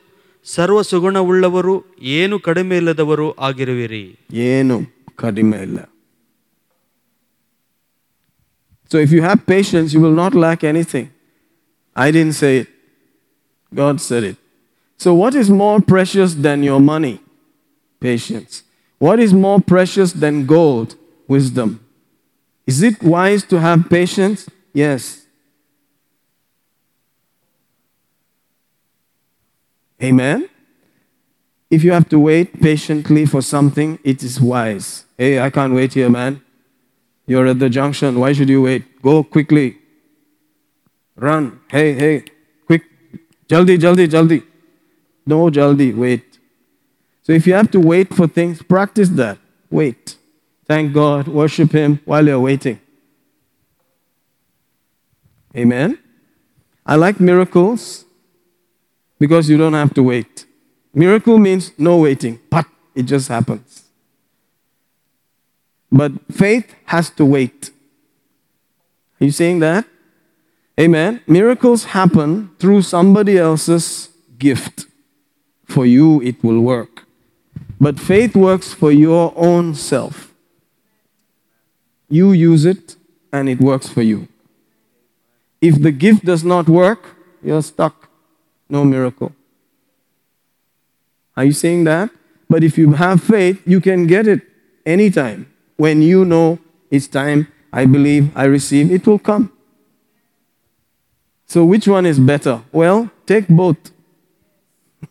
[0.45, 1.75] ಸರ್ವ ಸುಗುಣವುಳ್ಳವರು
[2.17, 4.05] ಏನು ಕಡಿಮೆ ಇಲ್ಲದವರು ಆಗಿರುವಿರಿ
[4.51, 4.77] ಏನು
[5.15, 5.79] ಕಡಿಮೆ ಇಲ್ಲ.
[8.91, 11.05] So if you have patience, you will not lack anything.
[11.95, 12.67] I didn't say it.
[13.73, 14.37] God said it.
[14.99, 17.15] So what is more precious than your money?
[18.01, 18.53] Patience.
[19.01, 20.95] What is more precious than gold?
[21.27, 21.69] Wisdom.
[22.67, 24.47] Is it wise to have patience?
[24.83, 25.01] Yes.
[30.02, 30.48] Amen.
[31.70, 35.04] If you have to wait patiently for something, it is wise.
[35.16, 36.40] Hey, I can't wait here, man.
[37.26, 38.18] You're at the junction.
[38.18, 39.02] Why should you wait?
[39.02, 39.76] Go quickly.
[41.16, 41.60] Run.
[41.68, 42.24] Hey, hey,
[42.66, 42.84] quick.
[43.48, 44.42] Jaldi, jaldi, jaldi.
[45.26, 46.38] No jaldi, wait.
[47.22, 49.36] So if you have to wait for things, practice that.
[49.70, 50.16] Wait.
[50.64, 51.28] Thank God.
[51.28, 52.80] Worship Him while you're waiting.
[55.54, 55.98] Amen.
[56.86, 58.04] I like miracles
[59.18, 60.46] because you don't have to wait.
[60.94, 63.84] Miracle means no waiting, but it just happens.
[65.90, 67.70] But faith has to wait.
[69.20, 69.86] Are you saying that?
[70.78, 71.20] Amen.
[71.26, 74.86] Miracles happen through somebody else's gift.
[75.64, 77.04] For you, it will work.
[77.80, 80.32] But faith works for your own self.
[82.08, 82.96] You use it,
[83.32, 84.28] and it works for you.
[85.60, 88.07] If the gift does not work, you're stuck.
[88.68, 89.32] No miracle.
[91.36, 92.10] Are you saying that?
[92.48, 94.42] But if you have faith, you can get it
[94.84, 95.46] anytime.
[95.76, 96.58] When you know
[96.90, 99.52] it's time, I believe, I receive, it will come.
[101.46, 102.62] So, which one is better?
[102.72, 103.78] Well, take both.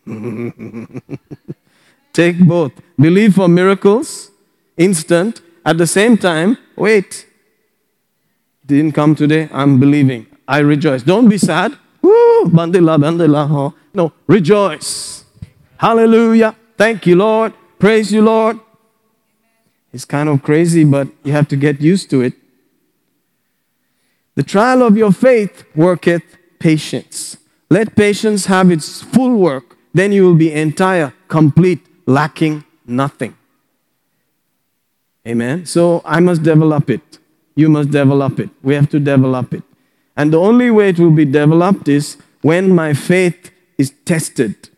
[2.12, 2.72] take both.
[2.98, 4.30] Believe for miracles,
[4.76, 5.40] instant.
[5.64, 7.26] At the same time, wait.
[8.66, 10.26] Didn't come today, I'm believing.
[10.46, 11.02] I rejoice.
[11.02, 11.76] Don't be sad.
[12.02, 13.48] Woo, bandila, bandila.
[13.48, 13.70] huh?
[13.94, 15.24] No, rejoice.
[15.76, 16.54] Hallelujah.
[16.76, 17.52] Thank you, Lord.
[17.78, 18.58] Praise you, Lord.
[19.92, 22.34] It's kind of crazy, but you have to get used to it.
[24.34, 26.22] The trial of your faith worketh
[26.58, 27.36] patience.
[27.70, 33.36] Let patience have its full work, then you will be entire, complete, lacking nothing.
[35.26, 35.66] Amen.
[35.66, 37.18] So I must develop it.
[37.54, 38.50] You must develop it.
[38.62, 39.62] We have to develop it.
[40.18, 44.68] And the only way it will be developed is when my faith is tested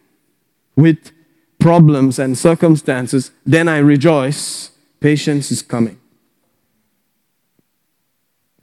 [0.76, 1.12] with
[1.58, 4.70] problems and circumstances, then I rejoice.
[5.00, 5.98] Patience is coming.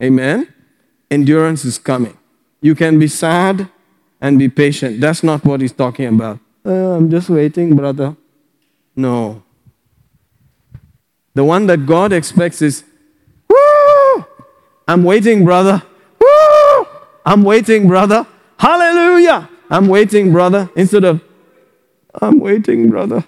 [0.01, 0.53] Amen.
[1.09, 2.15] endurance is coming.
[2.61, 3.69] You can be sad
[4.21, 5.01] and be patient.
[5.01, 6.39] That's not what he's talking about.
[6.63, 8.15] Uh, I'm just waiting, brother.
[8.95, 9.41] No.
[11.33, 12.83] The one that God expects is,
[13.49, 14.25] Woo!
[14.87, 15.81] I'm waiting, brother.
[17.27, 18.25] I'm waiting, brother.
[18.57, 19.49] Hallelujah!
[19.69, 20.69] I'm waiting, brother.
[20.77, 21.21] Instead of,
[22.21, 23.25] I'm waiting, brother.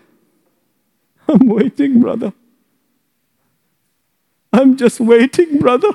[1.28, 2.32] I'm waiting, brother.
[4.54, 5.90] I'm just waiting, brother.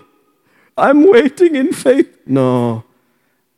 [0.76, 2.14] I'm waiting in faith.
[2.26, 2.84] No.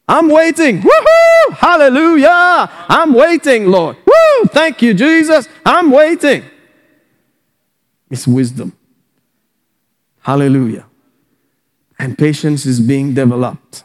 [0.09, 0.80] I'm waiting.
[0.80, 1.52] Woohoo!
[1.54, 2.70] Hallelujah!
[2.88, 3.96] I'm waiting, Lord.
[4.06, 4.44] Woo!
[4.46, 5.48] Thank you, Jesus.
[5.64, 6.44] I'm waiting.
[8.11, 8.76] It's wisdom.
[10.20, 10.87] Hallelujah.
[11.98, 13.82] And patience is being developed.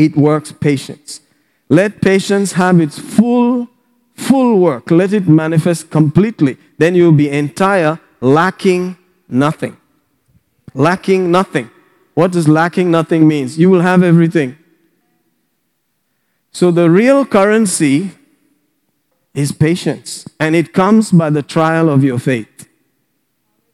[0.00, 1.20] It works patience.
[1.68, 3.68] Let patience have its full,
[4.14, 4.90] full work.
[4.90, 6.56] Let it manifest completely.
[6.78, 8.96] Then you'll be entire, lacking
[9.28, 9.76] nothing.
[10.72, 11.70] Lacking nothing.
[12.14, 13.58] What does lacking nothing means?
[13.58, 14.56] You will have everything.
[16.50, 18.12] So the real currency
[19.34, 22.66] is patience, and it comes by the trial of your faith.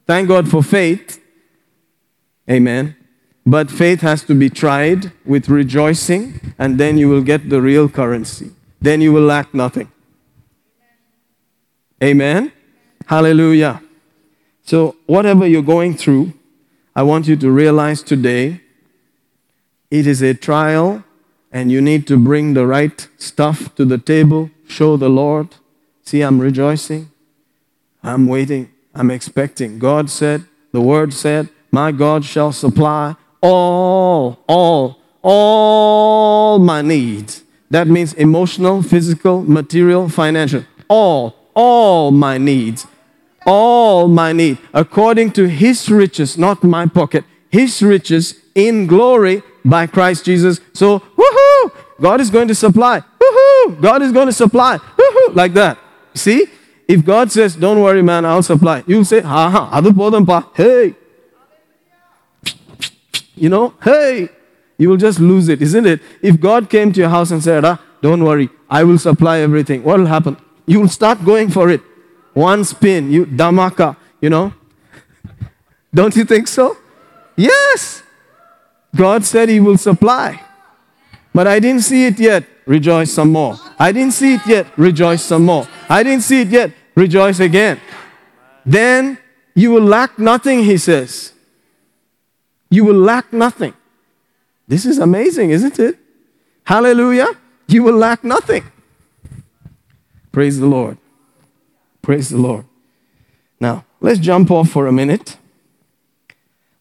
[0.09, 1.23] Thank God for faith.
[2.51, 2.97] Amen.
[3.47, 7.89] But faith has to be tried with rejoicing, and then you will get the real
[7.89, 8.51] currency.
[8.81, 9.91] Then you will lack nothing.
[12.03, 12.51] Amen.
[13.07, 13.81] Hallelujah.
[14.65, 16.33] So, whatever you're going through,
[16.97, 18.63] I want you to realize today
[19.93, 21.05] it is a trial,
[21.53, 25.55] and you need to bring the right stuff to the table, show the Lord.
[26.03, 27.13] See, I'm rejoicing,
[28.03, 29.79] I'm waiting, I'm expecting.
[29.79, 37.43] God said, the word said, My God shall supply all, all, all my needs.
[37.71, 40.65] That means emotional, physical, material, financial.
[40.89, 42.87] All, all my needs.
[43.45, 44.59] All my need.
[44.73, 47.25] According to his riches, not my pocket.
[47.51, 50.61] His riches in glory by Christ Jesus.
[50.73, 51.73] So, woohoo!
[52.01, 53.03] God is going to supply.
[53.21, 53.81] Woohoo!
[53.81, 54.79] God is going to supply.
[54.79, 55.35] Woohoo!
[55.35, 55.79] Like that.
[56.15, 56.47] See?
[56.89, 60.55] If God says, Don't worry, man, I'll supply, you'll say, Ha ha, adu podampa.
[60.55, 60.95] Hey.
[63.37, 64.31] You know, hey.
[64.79, 66.01] You will just lose it, isn't it?
[66.21, 69.83] If God came to your house and said, ah, Don't worry, I will supply everything,
[69.83, 70.37] what will happen?
[70.67, 71.81] You will start going for it.
[72.35, 74.53] One spin, you damaka, you know.
[75.95, 76.77] Don't you think so?
[77.37, 78.03] Yes.
[78.95, 80.43] God said He will supply.
[81.33, 82.45] But I didn't see it yet.
[82.67, 83.57] Rejoice some more.
[83.79, 84.67] I didn't see it yet.
[84.77, 85.67] Rejoice some more.
[85.89, 86.73] I didn't see it yet.
[86.95, 87.81] Rejoice again.
[88.65, 89.17] Then
[89.55, 91.33] you will lack nothing, He says.
[92.71, 93.75] You will lack nothing.
[94.69, 95.99] This is amazing, isn't it?
[96.65, 97.29] Hallelujah.
[97.69, 98.65] You will lack nothing.
[100.33, 100.99] Praise the Lord.
[102.03, 102.65] Praise the Lord.
[103.61, 105.39] Now, let's jump off for a minute.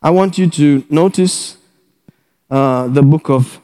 [0.01, 1.57] I want you to notice
[2.49, 3.59] uh, the book of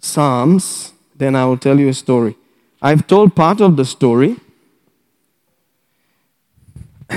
[0.00, 2.36] Psalms, then I will tell you a story.
[2.80, 4.36] I've told part of the story.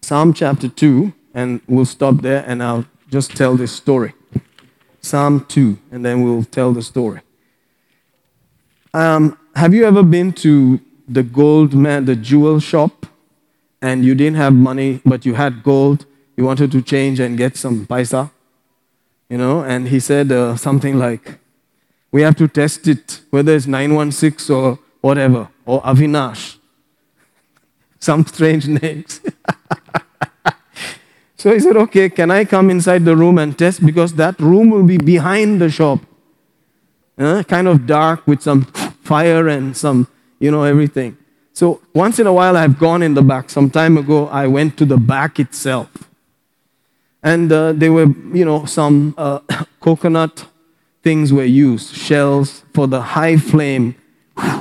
[0.00, 4.12] Psalm chapter 2, and we'll stop there and I'll just tell this story.
[5.00, 7.20] Psalm 2, and then we'll tell the story.
[8.92, 13.06] Um, have you ever been to the gold man, the jewel shop,
[13.80, 16.06] and you didn't have money, but you had gold?
[16.36, 18.32] You wanted to change and get some paisa?
[19.28, 21.38] You know, and he said uh, something like,
[22.10, 26.56] We have to test it, whether it's 916 or whatever, or Avinash.
[28.00, 29.20] Some strange names.
[31.44, 33.84] So he said, Okay, can I come inside the room and test?
[33.84, 35.98] Because that room will be behind the shop.
[37.18, 38.62] Uh, kind of dark with some
[39.02, 41.18] fire and some, you know, everything.
[41.52, 43.50] So once in a while, I've gone in the back.
[43.50, 45.90] Some time ago, I went to the back itself.
[47.22, 49.40] And uh, there were, you know, some uh,
[49.80, 50.46] coconut
[51.02, 53.96] things were used, shells for the high flame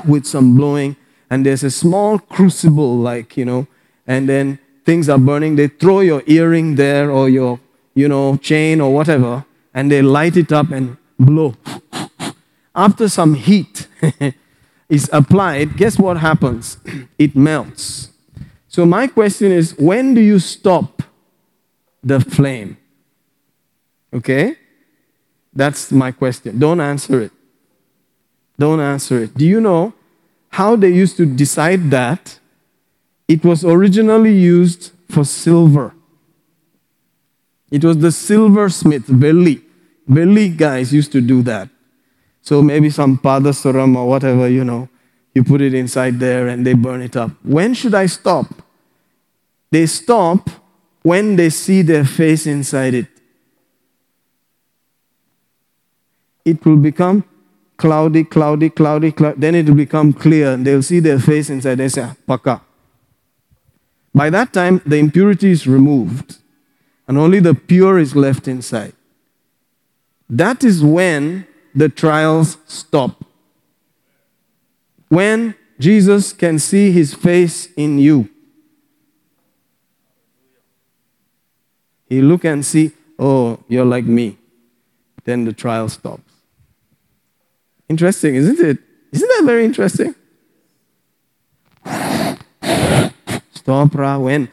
[0.06, 0.98] with some blowing.
[1.30, 3.68] And there's a small crucible, like, you know,
[4.06, 7.60] and then things are burning, they throw your earring there or your,
[7.94, 11.56] you know, chain or whatever, and they light it up and blow.
[12.76, 13.88] After some heat
[14.90, 16.78] is applied, guess what happens?
[17.18, 18.10] It melts.
[18.68, 21.04] So my question is, when do you stop
[22.04, 22.78] the flame?
[24.14, 24.56] Okay?
[25.54, 26.58] That's my question.
[26.58, 27.32] Don't answer it.
[28.58, 29.36] Don't answer it.
[29.36, 29.94] Do you know
[30.50, 32.40] how they used to decide that?
[33.34, 35.94] It was originally used for silver.
[37.72, 39.62] It was the silversmith, Velli.
[40.10, 41.70] Velli guys used to do that.
[42.42, 44.90] So maybe some padasaram or whatever, you know,
[45.34, 47.32] you put it inside there and they burn it up.
[47.44, 48.48] When should I stop?
[49.72, 50.50] They stop
[51.02, 53.08] when they see their face inside it.
[56.46, 57.24] it will become
[57.78, 59.40] cloudy, cloudy, cloudy, cloudy.
[59.40, 61.76] Then it will become clear, they'll see their face inside.
[61.76, 62.62] They say, ah, Paka.
[64.14, 66.38] By that time, the impurity is removed,
[67.08, 68.94] and only the pure is left inside.
[70.30, 73.26] That is when the trials stop.
[75.10, 78.30] When Jesus can see his face in you.
[82.08, 84.38] He look and see, oh, you're like me.
[85.24, 86.32] Then the trial stops.
[87.90, 88.78] Interesting, isn't it?
[89.12, 90.16] Isn't that very interesting?
[93.64, 94.50] Stop, Ra, when?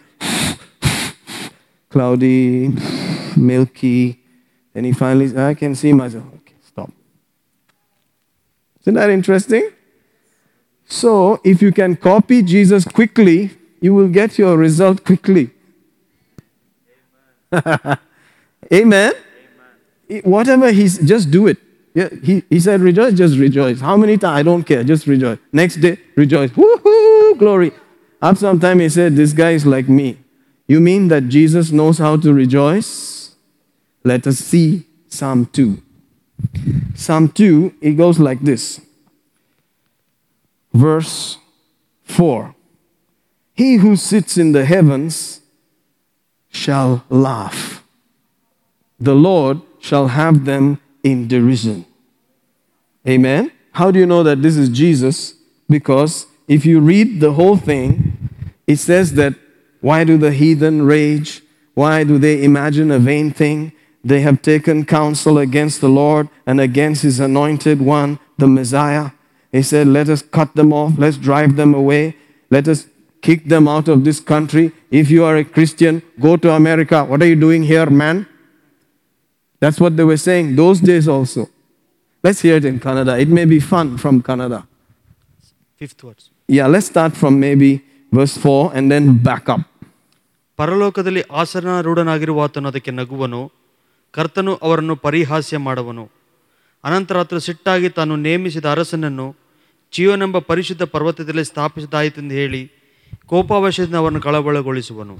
[1.88, 2.68] Cloudy,
[3.36, 4.20] milky.
[4.72, 6.26] Then he finally, I can see myself.
[6.26, 6.92] Okay, stop.
[8.82, 9.68] Isn't that interesting?
[10.86, 13.50] So, if you can copy Jesus quickly,
[13.80, 15.50] you will get your result quickly.
[17.52, 17.98] Amen.
[18.72, 19.12] Amen.
[20.22, 21.58] Whatever he's, just do it.
[21.94, 23.80] Yeah, he, he said, rejoice, just rejoice.
[23.80, 24.38] How many times?
[24.38, 25.38] I don't care, just rejoice.
[25.52, 26.50] Next day, rejoice.
[26.50, 27.72] Woohoo, glory.
[28.22, 30.18] After some time, he said, This guy is like me.
[30.66, 33.34] You mean that Jesus knows how to rejoice?
[34.04, 35.82] Let us see Psalm 2.
[36.94, 38.80] Psalm 2, it goes like this.
[40.72, 41.38] Verse
[42.04, 42.54] 4
[43.54, 45.40] He who sits in the heavens
[46.50, 47.82] shall laugh.
[48.98, 51.86] The Lord shall have them in derision.
[53.08, 53.50] Amen.
[53.72, 55.34] How do you know that this is Jesus?
[55.68, 57.99] Because if you read the whole thing,
[58.70, 59.34] he says that
[59.80, 61.42] why do the heathen rage?
[61.74, 63.72] Why do they imagine a vain thing?
[64.04, 69.10] They have taken counsel against the Lord and against his anointed one, the Messiah.
[69.50, 72.14] He said, Let us cut them off, let's drive them away,
[72.48, 72.86] let us
[73.22, 74.70] kick them out of this country.
[74.92, 77.04] If you are a Christian, go to America.
[77.04, 78.24] What are you doing here, man?
[79.58, 81.48] That's what they were saying those days also.
[82.22, 83.20] Let's hear it in Kannada.
[83.20, 84.68] It may be fun from Canada.
[85.74, 86.30] Fifth words.
[86.46, 89.63] Yeah, let's start from maybe verse 4 and then back up.
[90.59, 93.39] ಪರಲೋಕದಲ್ಲಿ ಆಸನಾರೂಢನಾಗಿರುವ ಆತನು ಅದಕ್ಕೆ ನಗುವನು
[94.13, 96.03] ಕರ್ತನು ಅವರನ್ನು ಪರಿಹಾಸ್ಯ ಮಾಡುವನು
[96.83, 99.25] ಅನಂತರ ಆತನು ಸಿಟ್ಟಾಗಿ ತಾನು ನೇಮಿಸಿದ ಅರಸನನ್ನು
[99.93, 102.61] ಜೀವನೆಂಬ ಪರಿಶುದ್ಧ ಪರ್ವತದಲ್ಲಿ ಸ್ಥಾಪಿಸಿದಾಯಿತೆಂದು ಹೇಳಿ
[103.31, 105.15] ಕೋಪಾವಶದಿಂದ ಅವರನ್ನು ಕಳವಳಗೊಳಿಸುವನು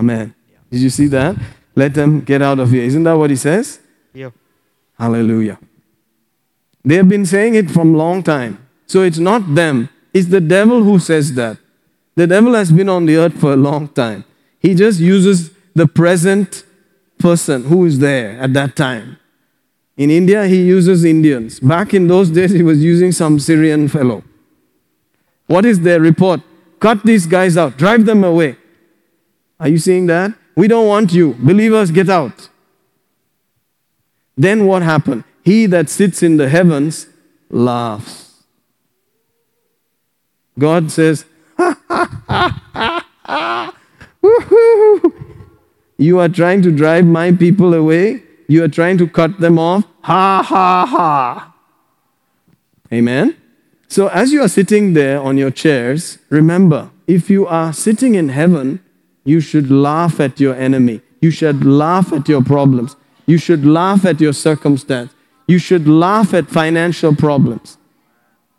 [0.00, 0.26] Amen.
[0.72, 1.34] Did you see that?
[1.76, 2.84] Let them get out of here.
[2.90, 3.66] Isn't that what he says?
[4.14, 4.30] Yeah.
[4.98, 5.58] Hallelujah.
[6.84, 8.52] They have been saying it from long time.
[8.86, 9.76] So it's not them,
[10.14, 11.56] it's the devil who says that.
[12.15, 14.23] The devil has been on the earth for a long time.
[14.59, 16.63] He just uses the present
[17.19, 19.17] person who is there at that time.
[19.97, 21.59] In India, he uses Indians.
[21.59, 24.23] Back in those days, he was using some Syrian fellow.
[25.47, 26.41] What is their report?
[26.79, 28.57] Cut these guys out, drive them away.
[29.59, 30.33] Are you seeing that?
[30.55, 31.35] We don't want you.
[31.39, 32.49] Believers, get out.
[34.37, 35.23] Then what happened?
[35.43, 37.07] He that sits in the heavens
[37.49, 38.43] laughs.
[40.57, 41.34] God says, "Woohoo!
[45.97, 48.23] You are trying to drive my people away.
[48.47, 49.85] You are trying to cut them off.
[50.01, 51.55] Ha ha ha.
[52.91, 53.35] Amen.
[53.87, 58.29] So, as you are sitting there on your chairs, remember if you are sitting in
[58.29, 58.83] heaven,
[59.23, 61.01] you should laugh at your enemy.
[61.21, 62.95] You should laugh at your problems.
[63.25, 65.13] You should laugh at your circumstance.
[65.47, 67.77] You should laugh at financial problems.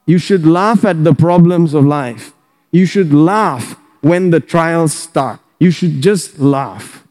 [0.06, 2.32] You should laugh at the problems of life.
[2.70, 5.40] You should laugh when the trials start.
[5.58, 7.06] You should just laugh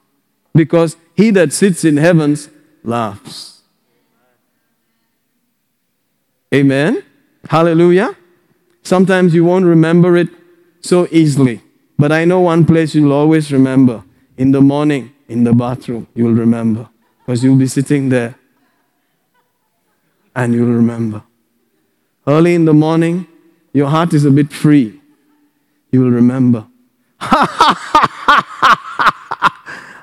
[0.54, 2.50] because he that sits in heavens
[2.84, 3.62] laughs.
[6.54, 7.04] Amen.
[7.50, 8.16] Hallelujah.
[8.84, 10.30] Sometimes you won't remember it
[10.80, 11.62] so easily,
[11.98, 14.04] but I know one place you'll always remember.
[14.38, 16.90] In the morning, in the bathroom, you'll remember
[17.26, 18.36] because you'll be sitting there
[20.36, 21.24] and you'll remember.
[22.28, 23.28] Early in the morning,
[23.74, 24.95] your heart is a bit free.
[25.96, 26.66] You will remember.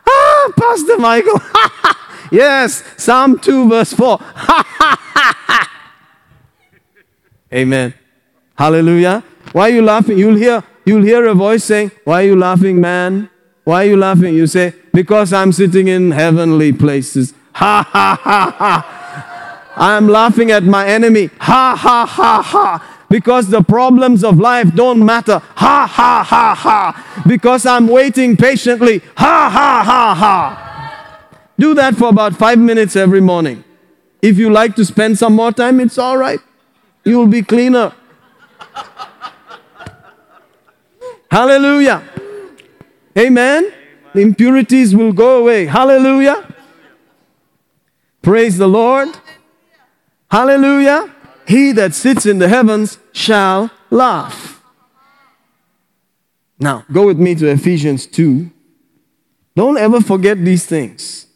[0.08, 1.38] ah, Pastor Michael.
[2.32, 4.18] yes, Psalm 2, verse 4.
[7.52, 7.92] Amen.
[8.56, 9.22] Hallelujah.
[9.52, 10.16] Why are you laughing?
[10.16, 13.28] You'll hear, you'll hear a voice saying, Why are you laughing, man?
[13.64, 14.34] Why are you laughing?
[14.34, 17.34] You say, Because I'm sitting in heavenly places.
[17.52, 19.72] Ha ha ha ha.
[19.76, 21.28] I'm laughing at my enemy.
[21.38, 22.91] Ha ha ha ha.
[23.12, 25.38] Because the problems of life don't matter.
[25.38, 27.22] Ha ha ha ha.
[27.28, 29.00] Because I'm waiting patiently.
[29.18, 31.28] Ha ha ha ha.
[31.58, 33.64] Do that for about five minutes every morning.
[34.22, 36.40] If you like to spend some more time, it's all right.
[37.04, 37.92] You'll be cleaner.
[41.30, 42.02] Hallelujah.
[43.18, 43.74] Amen.
[44.14, 45.66] The impurities will go away.
[45.66, 46.48] Hallelujah.
[48.22, 49.10] Praise the Lord.
[50.30, 51.11] Hallelujah.
[51.52, 54.62] He that sits in the heavens shall laugh.
[56.58, 58.50] Now, go with me to Ephesians 2.
[59.54, 61.26] Don't ever forget these things.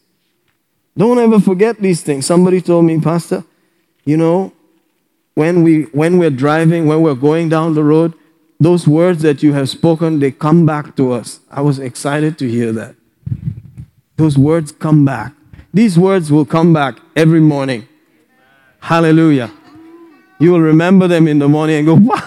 [0.97, 2.25] Don't ever forget these things.
[2.25, 3.45] Somebody told me, Pastor,
[4.07, 4.55] you know,
[5.35, 8.15] when, we, when we're driving, when we're going down the road,
[8.59, 11.41] those words that you have spoken, they come back to us.
[11.51, 12.95] I was excited to hear that.
[14.17, 15.35] Those words come back.
[15.75, 17.87] These words will come back every morning.
[18.81, 19.53] Hallelujah.
[20.39, 22.17] You will remember them in the morning and go,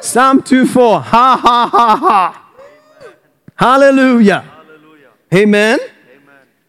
[0.00, 1.00] Psalm 2 4.
[1.00, 2.44] Ha ha ha ha.
[3.54, 4.44] Hallelujah.
[5.34, 5.78] Amen.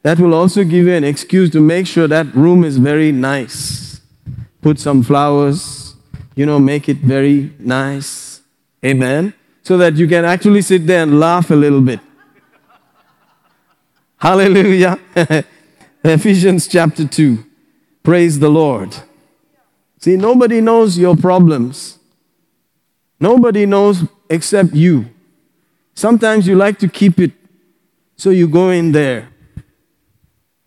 [0.01, 4.01] That will also give you an excuse to make sure that room is very nice.
[4.61, 5.95] Put some flowers,
[6.35, 8.41] you know, make it very nice.
[8.83, 9.33] Amen.
[9.63, 11.99] So that you can actually sit there and laugh a little bit.
[14.17, 14.99] Hallelujah.
[16.03, 17.45] Ephesians chapter 2.
[18.09, 18.95] Praise the Lord.
[19.99, 21.99] See, nobody knows your problems.
[23.19, 24.01] Nobody knows
[24.31, 25.05] except you.
[25.93, 27.33] Sometimes you like to keep it,
[28.15, 29.29] so you go in there.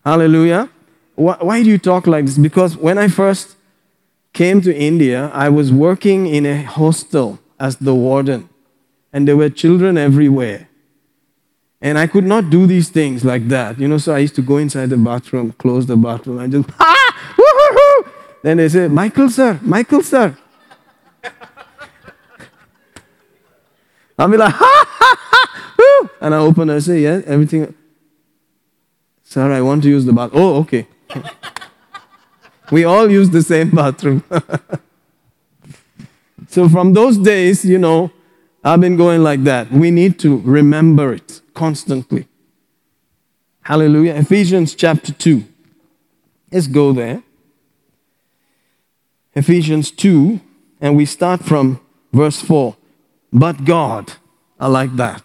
[0.05, 0.69] Hallelujah.
[1.15, 2.37] Why, why do you talk like this?
[2.37, 3.57] Because when I first
[4.31, 8.47] came to India, I was working in a hostel as the warden,
[9.11, 10.69] and there were children everywhere.
[11.81, 13.97] And I could not do these things like that, you know.
[13.97, 17.02] So I used to go inside the bathroom, close the bathroom, and just ah.
[18.43, 20.37] Then they say, Michael sir, Michael sir.
[24.19, 26.09] I'll be like, ha ha ha, woo.
[26.21, 27.73] and I open, I say, yeah, everything.
[29.23, 30.43] Sir, I want to use the bathroom.
[30.43, 30.87] Oh, okay.
[32.71, 34.23] we all use the same bathroom.
[36.47, 38.11] so from those days, you know,
[38.63, 39.71] I've been going like that.
[39.71, 42.27] We need to remember it constantly.
[43.61, 44.15] Hallelujah.
[44.15, 45.43] Ephesians chapter 2.
[46.51, 47.23] Let's go there.
[49.35, 50.39] Ephesians 2,
[50.79, 51.79] and we start from
[52.11, 52.75] verse 4.
[53.31, 54.13] But God,
[54.59, 55.23] I like that.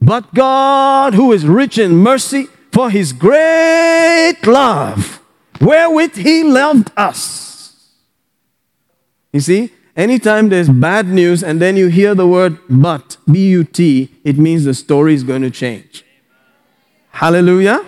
[0.00, 5.20] But God, who is rich in mercy, for his great love,
[5.60, 7.90] wherewith he loved us.
[9.32, 13.64] You see, anytime there's bad news and then you hear the word but, B U
[13.64, 16.04] T, it means the story is going to change.
[17.10, 17.84] Hallelujah.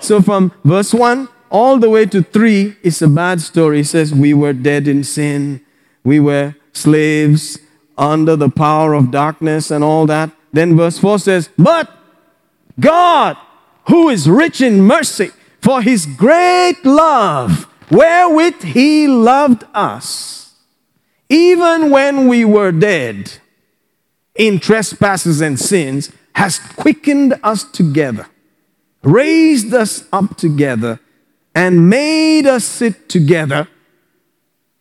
[0.00, 3.80] So from verse 1 all the way to 3 is a bad story.
[3.80, 5.60] It says, We were dead in sin,
[6.04, 7.58] we were slaves
[7.96, 10.30] under the power of darkness and all that.
[10.52, 11.90] Then verse 4 says, But
[12.78, 13.36] God,
[13.88, 15.30] who is rich in mercy,
[15.60, 20.54] for his great love, wherewith he loved us,
[21.28, 23.32] even when we were dead
[24.34, 28.28] in trespasses and sins, has quickened us together,
[29.02, 31.00] raised us up together,
[31.58, 33.62] and made us sit together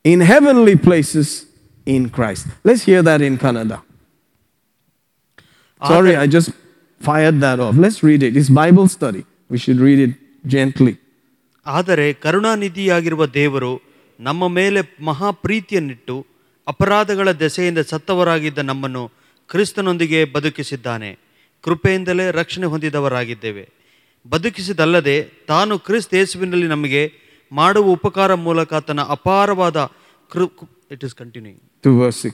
[0.05, 1.28] in heavenly places
[1.88, 2.43] in Christ.
[2.63, 3.78] Let's hear that in Kannada.
[5.82, 6.49] Sorry, I just
[7.01, 7.75] fired that off.
[7.75, 8.36] Let's read it.
[8.36, 9.21] It's Bible study.
[9.49, 10.13] We should read it
[10.45, 10.93] gently.
[11.65, 13.71] ಆದರೆ ಕರುಣಾನಿಧಿಯಾಗಿರುವ ದೇವರು
[14.19, 16.15] ನಮ್ಮ ಮೇಲೆ ಮಹಾಪ್ರೀತಿಯನ್ನಿಟ್ಟು
[16.67, 19.03] ಅಪರಾಧಗಳ ದೆಸೆಯಿಂದ ಸತ್ತವರಾಗಿದ್ದ ನಮ್ಮನ್ನು
[19.49, 21.09] ಕ್ರಿಸ್ತನೊಂದಿಗೆ ಬದುಕಿಸಿದ್ದಾನೆ
[21.63, 23.63] ಕೃಪೆಯಿಂದಲೇ ರಕ್ಷಣೆ ಹೊಂದಿದವರಾಗಿದ್ದೇವೆ
[24.30, 27.13] ಬದುಕಿಸಿದಲ್ಲದೆ ತಾನು ಕ್ರಿಸ್ತ ಯೇಸುವಿನಲ್ಲಿ ನಮಗೆ
[27.51, 29.86] ಮಾಡುವ ಉಪಕಾರ ಮೂಲಕ ತನ್ನ ಅಪಾರವಾದ
[30.32, 30.45] ಕೃ
[30.91, 32.32] it is continuing to 6.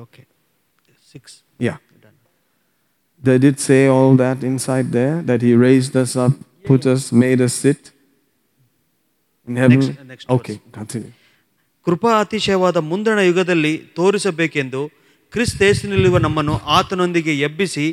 [0.00, 0.22] Okay
[1.12, 1.76] six yeah
[3.22, 5.22] Did it say all that inside there?
[5.22, 6.32] That he raised us up,
[6.64, 7.82] put us, made us sit
[9.48, 9.78] in heaven?
[9.80, 11.12] Next- next okay, continue.
[11.84, 14.80] ಕೃಪಾ ಅತಿಶಯವಾದ ಮುಂದಣ ಯುಗದಲ್ಲಿ ತೋರಿಸಬೇಕೆಂದು
[15.32, 17.86] ಕ್ರಿಸ್ತೇಸಿನಲ್ಲಿರುವ ನಮ್ಮನ್ನು ಆತನೊಂದಿಗೆ ಎಬ್ಬಿಸಿ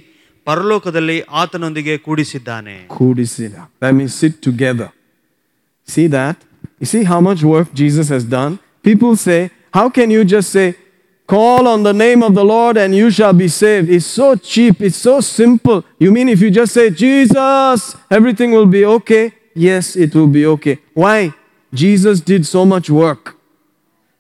[0.49, 3.63] ಪರಲೋಕದಲ್ಲಿ ಆತನೊಂದಿಗೆ ಕೂಡಿಸಿದ್ದಾನೆ Kudisina.
[3.83, 4.89] That means sit together.
[5.95, 6.37] See that?
[6.81, 8.53] You see how much work Jesus has done?
[8.89, 9.41] People say,
[9.79, 10.69] How can you just say,
[11.27, 13.89] Call on the name of the Lord and you shall be saved?
[13.89, 15.79] It's so cheap, it's so simple.
[15.99, 19.33] You mean if you just say, Jesus, everything will be okay?
[19.55, 20.79] Yes, it will be okay.
[20.93, 21.33] Why?
[21.73, 23.37] Jesus did so much work.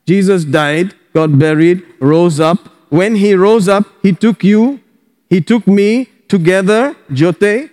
[0.06, 2.58] Jesus died, got buried, rose up.
[2.88, 4.80] When he rose up, he took you,
[5.28, 7.69] he took me together, Jote,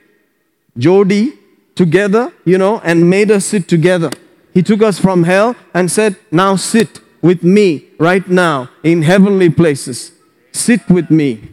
[0.77, 1.33] Jodi,
[1.77, 4.11] together, you know, and made us sit together.
[4.53, 9.51] He took us from hell and said, Now sit with me right now in heavenly
[9.51, 10.13] places.
[10.53, 11.51] Sit with me.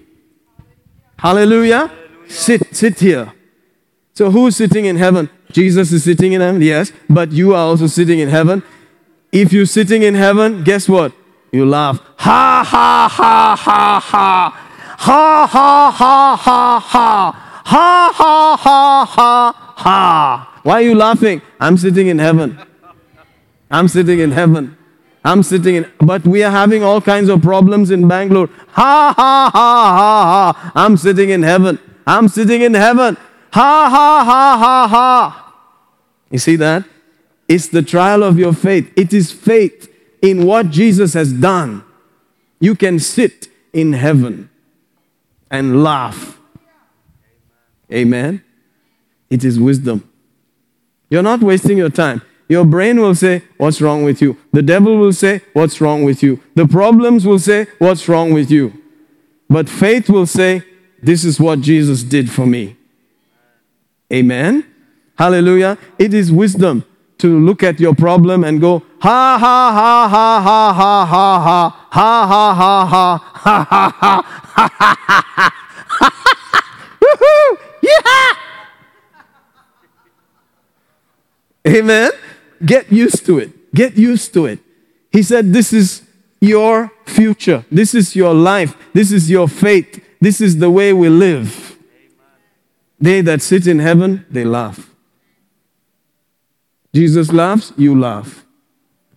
[1.20, 1.92] Hallelujah.
[2.28, 3.34] Sit, sit here.
[4.14, 5.30] So who's sitting in heaven?
[5.52, 8.64] Jesus is sitting in heaven, yes, but you are also sitting in heaven.
[9.32, 11.14] If you're sitting in heaven, guess what?
[11.52, 12.00] You laugh.
[12.18, 14.63] Ha ha ha ha ha.
[15.04, 17.62] Ha ha ha ha ha.
[17.66, 20.60] Ha ha ha ha ha.
[20.64, 21.42] Why are you laughing?
[21.60, 22.58] I'm sitting in heaven.
[23.70, 24.78] I'm sitting in heaven.
[25.26, 28.48] I'm sitting in, but we are having all kinds of problems in Bangalore.
[28.70, 30.72] Ha ha ha ha ha.
[30.74, 31.80] I'm sitting in heaven.
[32.08, 33.18] I'm sitting in heaven.
[33.52, 35.54] Ha ha ha ha ha.
[36.32, 36.86] You see that?
[37.50, 38.90] It's the trial of your faith.
[38.96, 41.84] It is faith in what Jesus has done.
[42.62, 44.50] You can sit in heaven
[45.54, 46.40] and laugh.
[47.94, 48.44] Amen.
[49.30, 50.10] It is wisdom.
[51.10, 52.24] You're not wasting your time.
[52.50, 54.36] Your brain will say, What's wrong with you?
[54.52, 56.42] The devil will say, What's wrong with you?
[56.56, 58.74] The problems will say, What's wrong with you?
[59.48, 60.64] But faith will say,
[61.02, 62.76] This is what Jesus did for me.
[64.12, 64.66] Amen.
[65.16, 65.78] Hallelujah.
[66.00, 66.84] It is wisdom
[67.20, 71.90] to look at your problem and go, ha ha ha ha ha ha ha ha
[71.92, 75.54] ha ha ha ha ha ha ha ha
[77.82, 78.34] yeah!
[81.68, 82.12] Amen.
[82.66, 83.74] Get used to it.
[83.74, 84.60] Get used to it.
[85.12, 86.04] He said, This is
[86.40, 87.66] your future.
[87.72, 88.76] This is your life.
[88.94, 90.04] This is your faith.
[90.20, 91.78] This is the way we live.
[93.00, 94.90] They that sit in heaven, they laugh.
[96.94, 98.46] Jesus laughs, you laugh.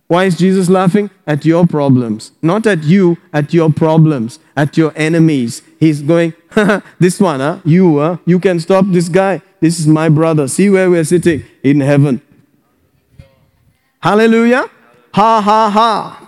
[0.07, 1.09] Why is Jesus laughing?
[1.25, 2.31] At your problems.
[2.41, 5.61] Not at you, at your problems, at your enemies.
[5.79, 6.33] He's going,
[6.99, 7.59] this one, huh?
[7.65, 8.17] You, huh?
[8.25, 9.41] You can stop this guy.
[9.59, 10.47] This is my brother.
[10.47, 11.43] See where we're sitting?
[11.61, 12.21] In heaven.
[13.99, 14.69] Hallelujah.
[15.13, 16.23] Ha ha ha.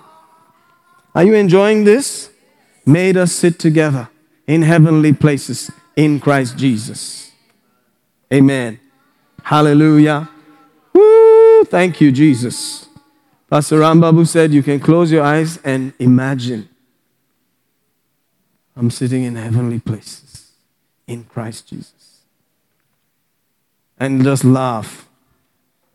[1.15, 2.29] Are you enjoying this?
[2.85, 4.09] Made us sit together
[4.45, 7.31] in heavenly places in Christ Jesus.
[8.33, 8.79] Amen.
[9.43, 10.29] Hallelujah.
[10.93, 11.63] Woo!
[11.65, 12.88] Thank you, Jesus.
[13.49, 16.69] Pastor Rambabu said you can close your eyes and imagine
[18.75, 20.51] I'm sitting in heavenly places
[21.05, 22.21] in Christ Jesus.
[23.99, 25.09] And just laugh.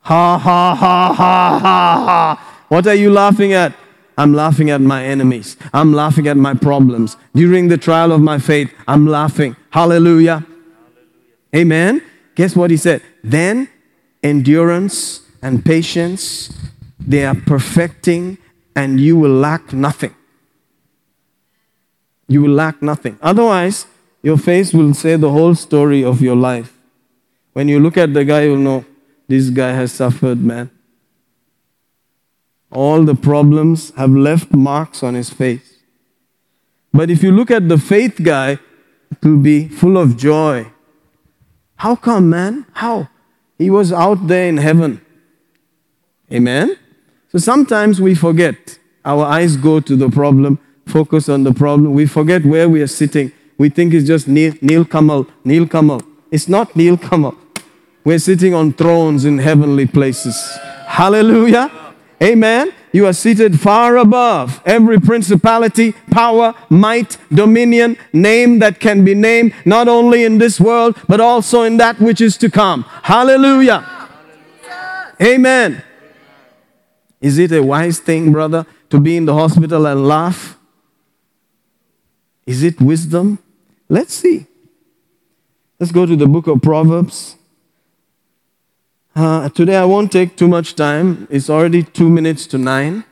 [0.01, 2.65] Ha ha ha ha ha ha.
[2.69, 3.75] What are you laughing at?
[4.19, 5.57] I'm laughing at my enemies.
[5.73, 7.17] I'm laughing at my problems.
[7.35, 9.57] During the trial of my faith, I'm laughing.
[9.71, 10.45] Hallelujah.
[11.57, 12.03] Amen.
[12.35, 13.01] Guess what he said?
[13.23, 13.69] Then
[14.23, 16.53] endurance and patience,
[17.07, 18.39] they are perfecting,
[18.75, 20.15] and you will lack nothing.
[22.27, 23.19] You will lack nothing.
[23.21, 23.87] Otherwise,
[24.23, 26.73] your face will say the whole story of your life.
[27.53, 28.85] When you look at the guy, you'll know
[29.29, 30.71] this guy has suffered, man.
[32.71, 35.75] All the problems have left marks on his face.
[36.93, 38.59] But if you look at the faith guy,
[39.11, 40.73] it will be full of joy.
[41.77, 42.67] How come, man?
[42.73, 43.09] How?
[43.59, 45.01] He was out there in heaven.
[46.33, 46.77] Amen?
[47.35, 48.79] So sometimes we forget.
[49.05, 51.93] Our eyes go to the problem, focus on the problem.
[51.93, 53.33] We forget where we are sitting.
[53.59, 56.01] We think it's just Neil, Nilkamal, Neil Kamal.
[56.31, 57.37] It's not Nilkamal.
[58.05, 60.37] We're sitting on thrones in heavenly places.
[60.87, 61.73] Hallelujah.
[62.23, 62.73] Amen.
[62.93, 69.55] You are seated far above every principality, power, might, dominion, name that can be named,
[69.65, 72.85] not only in this world, but also in that which is to come.
[73.03, 73.85] Hallelujah.
[75.21, 75.83] Amen.
[77.21, 80.59] Is it a wise thing, brother, to be in the hospital and laugh?
[82.47, 83.39] Is it wisdom?
[83.89, 84.47] Let's see.
[85.79, 87.37] Let's go to the book of Proverbs.
[89.17, 91.27] Uh, today I won't take too much time.
[91.31, 93.05] It's already two minutes to nine.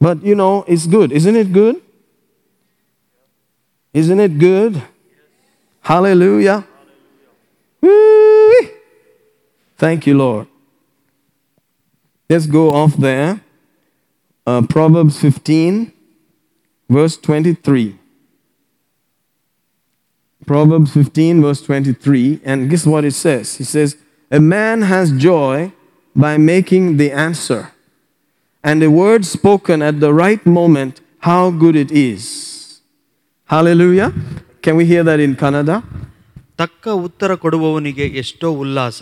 [0.00, 1.12] But you know, it's good.
[1.12, 1.80] Isn't it good?
[3.94, 4.82] Isn't it good?
[5.80, 6.66] Hallelujah.
[7.80, 8.70] Woo-wee.
[9.76, 10.48] Thank you, Lord.
[12.31, 13.41] Let's go off there.
[14.45, 15.91] Uh, Proverbs 15,
[16.89, 17.97] verse 23.
[20.45, 22.41] Proverbs 15, verse 23.
[22.43, 23.55] And guess what it says?
[23.57, 23.97] He says,
[24.31, 25.73] A man has joy
[26.15, 27.71] by making the answer,
[28.63, 32.81] and a word spoken at the right moment, how good it is.
[33.45, 34.13] Hallelujah.
[34.61, 35.83] Can we hear that in Kannada?
[36.61, 38.99] ತಕ್ಕ ಉತ್ತರ ಕೊಡುವವನಿಗೆ ಎಷ್ಟೋ ಉಲ್ಲಾಸ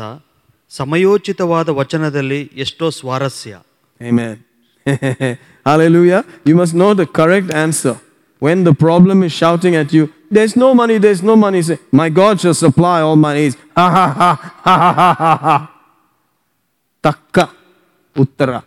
[0.80, 3.56] ಸಮಯೋಚಿತವಾದ ವಚನದಲ್ಲಿ ಎಷ್ಟೋ ಸ್ವಾರಸ್ಯ
[4.02, 4.44] Amen.
[5.66, 6.26] Hallelujah.
[6.44, 8.00] You must know the correct answer.
[8.40, 12.10] When the problem is shouting at you, there's no money, there's no money, say, My
[12.10, 13.56] God shall supply all my needs.
[13.76, 14.32] Ha ha ha
[14.66, 15.72] ha ha ha ha ha.
[17.02, 17.50] Takka
[18.16, 18.64] uttara.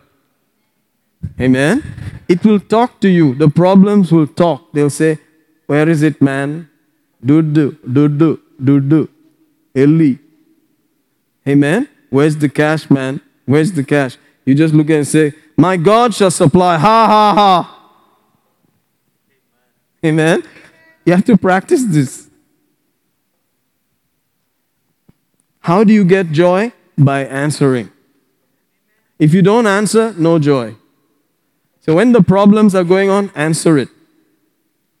[1.39, 1.83] Amen.
[2.27, 3.35] It will talk to you.
[3.35, 4.71] The problems will talk.
[4.73, 5.19] They'll say,
[5.67, 6.69] Where is it, man?
[7.23, 9.07] Dudu, dudu, dudu.
[9.75, 10.15] Eli.
[11.47, 11.87] Amen.
[12.10, 13.20] Where's the cash, man?
[13.44, 14.16] Where's the cash?
[14.44, 16.76] You just look and say, My God shall supply.
[16.76, 17.74] Ha ha ha.
[20.04, 20.42] Amen.
[21.04, 22.28] You have to practice this.
[25.60, 26.72] How do you get joy?
[26.96, 27.90] By answering.
[29.18, 30.76] If you don't answer, no joy.
[31.80, 33.88] So when the problems are going on, answer it.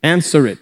[0.02, 0.58] Answer it.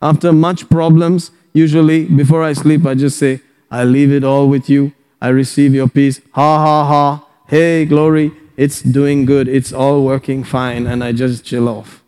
[0.00, 4.68] After much problems, usually before I sleep, I just say, I leave it all with
[4.68, 4.92] you.
[5.24, 6.20] I receive your peace.
[6.32, 7.26] Ha ha ha.
[7.48, 8.30] Hey, glory.
[8.58, 9.48] It's doing good.
[9.48, 10.86] It's all working fine.
[10.86, 12.04] And I just chill off.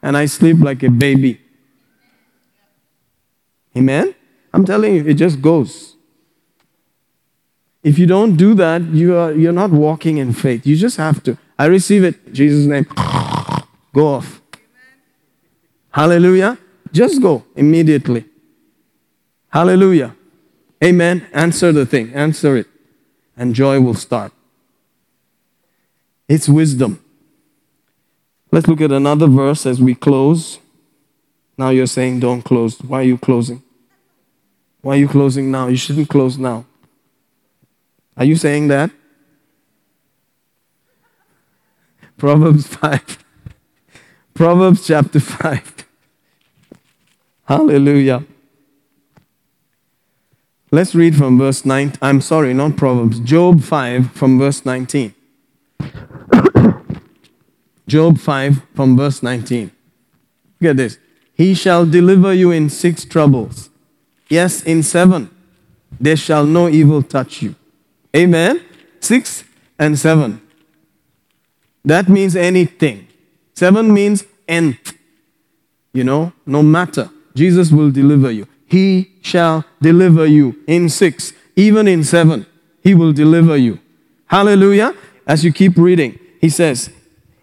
[0.00, 1.40] And I sleep like a baby.
[3.76, 4.14] Amen?
[4.54, 5.96] I'm telling you, it just goes.
[7.82, 10.64] If you don't do that, you are, you're not walking in faith.
[10.64, 11.36] You just have to.
[11.58, 12.32] I receive it.
[12.32, 12.86] Jesus' name.
[13.92, 14.40] Go off.
[15.90, 16.58] Hallelujah.
[16.92, 18.24] Just go immediately.
[19.48, 20.14] Hallelujah.
[20.82, 21.26] Amen.
[21.32, 22.12] Answer the thing.
[22.14, 22.66] Answer it.
[23.36, 24.32] And joy will start.
[26.28, 27.02] It's wisdom.
[28.50, 30.58] Let's look at another verse as we close.
[31.56, 32.80] Now you're saying don't close.
[32.80, 33.62] Why are you closing?
[34.80, 35.66] Why are you closing now?
[35.66, 36.64] You shouldn't close now.
[38.16, 38.90] Are you saying that?
[42.16, 43.24] Proverbs 5.
[44.34, 45.86] Proverbs chapter 5.
[47.44, 48.24] Hallelujah.
[50.70, 51.94] Let's read from verse 9.
[52.02, 53.20] I'm sorry, not Proverbs.
[53.20, 55.14] Job 5 from verse 19.
[57.88, 59.70] Job 5 from verse 19.
[60.60, 60.98] Look at this.
[61.32, 63.70] He shall deliver you in six troubles.
[64.28, 65.30] Yes, in seven.
[65.98, 67.54] There shall no evil touch you.
[68.14, 68.60] Amen.
[69.00, 69.44] Six
[69.78, 70.42] and seven.
[71.82, 73.06] That means anything.
[73.54, 74.92] Seven means nth.
[75.94, 77.08] You know, no matter.
[77.34, 78.46] Jesus will deliver you.
[78.68, 82.46] He shall deliver you in six, even in seven.
[82.82, 83.80] He will deliver you.
[84.26, 84.94] Hallelujah.
[85.26, 86.90] As you keep reading, he says,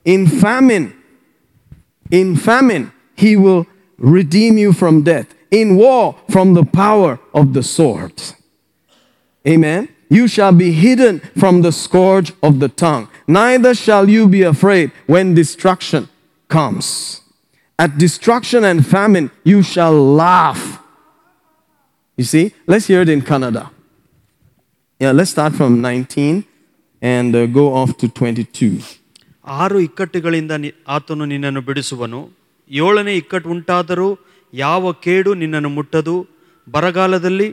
[0.06, 0.96] In famine,
[2.12, 3.66] in famine, he will
[3.98, 5.34] redeem you from death.
[5.52, 8.22] In war, from the power of the sword.
[9.48, 9.90] Amen.
[10.10, 13.10] You shall be hidden from the scourge of the tongue.
[13.28, 16.08] Neither shall you be afraid when destruction
[16.48, 17.22] comes.
[17.78, 20.82] At destruction and famine, you shall laugh.
[22.18, 23.72] You see, let's hear it in Canada.
[25.02, 26.44] Yeah, let's start from 19
[27.02, 28.70] and uh, go off to 22.
[29.48, 30.52] ಆರು ಇಕ್ಕಟ್ಟುಗಳಿಂದ
[30.88, 32.20] ಆತನು ನಿನ್ನನ್ನು ಬಿಡಿಸುವನು
[32.72, 34.08] ಏಳನೇ ಇಕ್ಕಟ್ಟು ಉಂಟಾದರೂ
[34.54, 36.16] ಯಾವ ಕೇಡು ನಿನ್ನನ್ನು ಮುಟ್ಟದು
[36.68, 37.48] ಬರಗಾಲದಲ್ಲಿ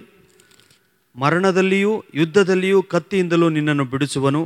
[1.16, 4.42] ಮರಣದಲ್ಲಿಯೂ ಯುದ್ಧದಲ್ಲಿಯೂ ಕತ್ತಿಯಿಂದಲೂ ನಿನ್ನನ್ನು ಬಿಡಿಸುವನು.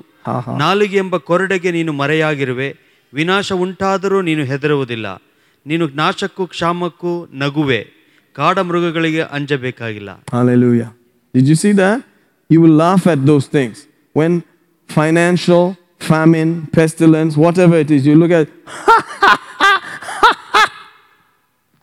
[0.58, 2.68] ನಾಲಿಗೆ ಎಂಬ ಕೊರಡೆಗೆ ನೀನು ಮರೆಯಾಗಿರುವೆ
[3.12, 5.06] ವಿನಾಶ ಉಂಟಾದರೂ ನೀನು ಹೆದರುವುದಿಲ್ಲ
[5.66, 7.80] ನೀನು ನಾಶಕ್ಕೂ ಕ್ಷಾಮಕ್ಕೂ ನಗುವೆ
[8.39, 10.89] ಕಾಡ ಮೃಗಗಳಿಗೆ ಅಂಜಬೇಕಾಗಿಲ್ಲ Hallelujah.
[11.35, 11.99] Did you see that?
[12.53, 13.77] You will laugh at those things.
[14.19, 14.31] When
[14.99, 15.63] financial,
[16.11, 18.47] famine, pestilence, whatever it is, you look at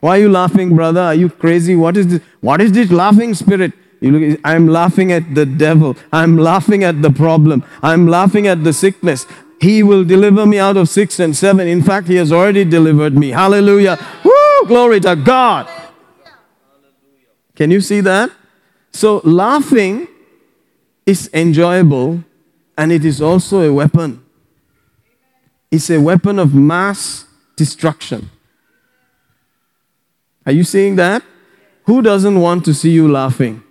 [0.01, 1.01] Why are you laughing, brother?
[1.01, 1.75] Are you crazy?
[1.75, 2.21] What is this?
[2.39, 3.73] What is this laughing spirit?
[3.99, 5.97] You look, I'm laughing at the devil.
[6.13, 7.63] I'm laughing at the problem.
[7.83, 9.25] I'm laughing at the sickness.
[9.59, 11.67] He will deliver me out of six and seven.
[11.67, 13.29] In fact, He has already delivered me.
[13.31, 13.97] Hallelujah.
[14.23, 14.67] Woo!
[14.67, 15.67] Glory to God.
[17.56, 18.30] Can you see that?
[18.92, 20.08] So, laughing
[21.06, 22.24] is enjoyable
[22.76, 24.24] and it is also a weapon.
[25.70, 27.26] It's a weapon of mass
[27.56, 28.30] destruction.
[30.46, 31.22] Are you seeing that?
[31.84, 33.62] Who doesn't want to see you laughing?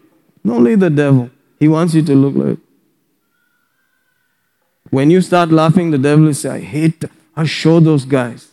[0.47, 1.29] Only the devil.
[1.59, 2.59] He wants you to look like.
[4.89, 7.05] When you start laughing, the devil will say, I hate,
[7.35, 8.49] I show those guys.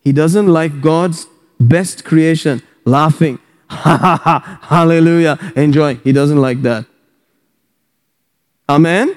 [0.00, 1.26] He doesn't like God's
[1.58, 3.38] best creation, laughing.
[3.70, 5.94] Ha ha ha, hallelujah, enjoy.
[5.96, 6.86] He doesn't like that.
[8.68, 9.16] Amen?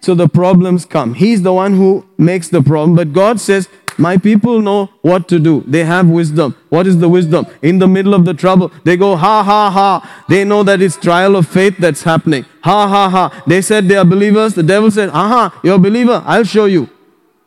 [0.00, 1.14] So the problems come.
[1.14, 2.94] He's the one who makes the problem.
[2.96, 3.68] But God says,
[3.98, 5.64] My people know what to do.
[5.66, 6.54] They have wisdom.
[6.68, 7.46] What is the wisdom?
[7.62, 10.24] In the middle of the trouble, they go, Ha ha ha.
[10.28, 12.44] They know that it's trial of faith that's happening.
[12.62, 13.42] Ha ha ha.
[13.46, 14.54] They said they are believers.
[14.54, 16.22] The devil said, Aha, you're a believer.
[16.24, 16.88] I'll show you.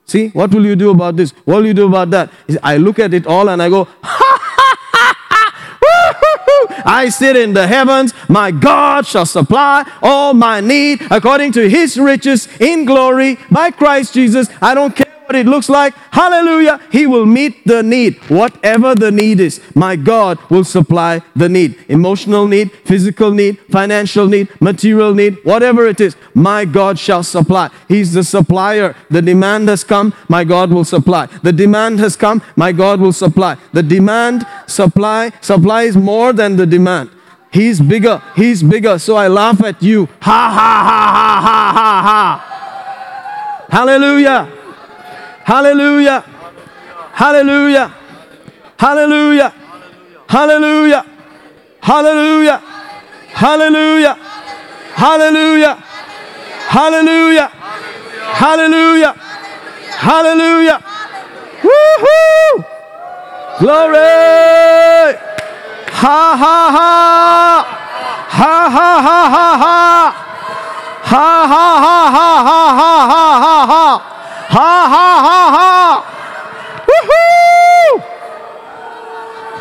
[0.06, 1.32] See, what will you do about this?
[1.46, 2.32] What will you do about that?
[2.64, 3.88] I look at it all and I go,
[6.90, 8.16] I sit in the heavens.
[8.28, 14.16] My God shall supply all my need according to his riches in glory by Christ
[14.16, 14.50] Jesus.
[14.60, 15.94] I don't care what it looks like.
[16.12, 16.80] Hallelujah.
[16.92, 18.18] He will meet the need.
[18.32, 21.78] Whatever the need is, my God will supply the need.
[21.88, 27.70] Emotional need, physical need, financial need, material need, whatever it is, my God shall supply.
[27.88, 28.96] He's the supplier.
[29.12, 31.28] The demand has come, my God will supply.
[31.44, 33.56] The demand has come, my God will supply.
[33.72, 37.12] The demand, supply, supply is more than the demand.
[37.52, 38.20] He's bigger.
[38.36, 38.98] He's bigger.
[38.98, 40.08] So I laugh at you.
[40.22, 43.68] Ha ha ha ha ha ha ha.
[43.70, 44.59] Hallelujah.
[45.50, 46.24] Hallelujah.
[47.12, 47.92] Hallelujah.
[48.78, 49.52] Hallelujah.
[50.28, 51.06] Hallelujah.
[51.82, 52.62] Hallelujah.
[53.34, 54.16] Hallelujah.
[54.94, 55.76] Hallelujah.
[56.70, 57.48] Hallelujah.
[58.42, 59.14] Hallelujah.
[59.98, 60.78] Hallelujah.
[61.66, 62.64] Woohoo!
[63.58, 65.18] Glory!
[66.02, 66.92] Ha ha ha!
[68.38, 69.78] Ha ha ha ha ha!
[71.12, 74.19] Ha ha ha ha ha ha ha ha
[74.50, 74.70] ha!
[74.94, 75.72] Ha ha ha!
[76.90, 77.92] Woohoo!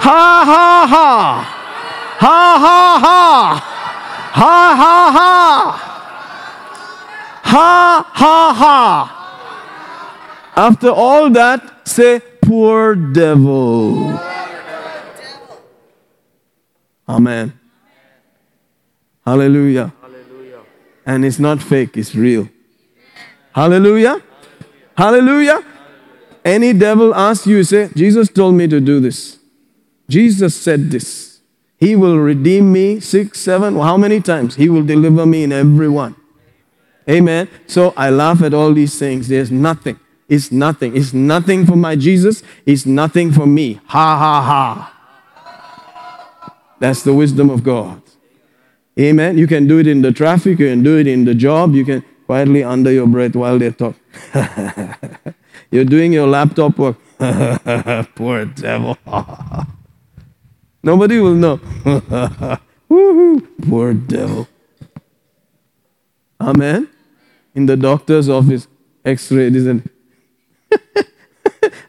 [0.06, 1.08] Ha ha ha!
[2.24, 3.20] Ha ha ha!
[4.40, 5.32] Ha ha ha!
[7.42, 7.70] Ha
[8.20, 8.84] ha ha!
[10.56, 14.18] After all that, say, poor devil.
[17.08, 17.52] Amen.
[19.24, 19.92] Hallelujah.
[21.06, 22.48] And it's not fake, it's real.
[23.52, 24.22] Hallelujah.
[24.98, 25.62] Hallelujah.
[26.44, 29.38] Any devil asks you, say, Jesus told me to do this.
[30.08, 31.38] Jesus said this.
[31.76, 34.56] He will redeem me six, seven, how many times?
[34.56, 36.16] He will deliver me in every one.
[37.08, 37.48] Amen.
[37.68, 39.28] So I laugh at all these things.
[39.28, 40.00] There's nothing.
[40.28, 40.96] It's nothing.
[40.96, 42.42] It's nothing for my Jesus.
[42.66, 43.74] It's nothing for me.
[43.86, 44.94] Ha ha ha.
[46.80, 48.02] That's the wisdom of God.
[48.98, 49.38] Amen.
[49.38, 51.84] You can do it in the traffic, you can do it in the job, you
[51.84, 53.94] can quietly under your breath while they talk.
[55.70, 56.96] You're doing your laptop work.
[58.14, 58.96] Poor devil.
[60.82, 61.58] Nobody will know.
[63.68, 64.48] Poor devil.
[66.40, 66.88] Amen.
[67.54, 68.68] In the doctor's office,
[69.04, 69.90] X-ray, isn't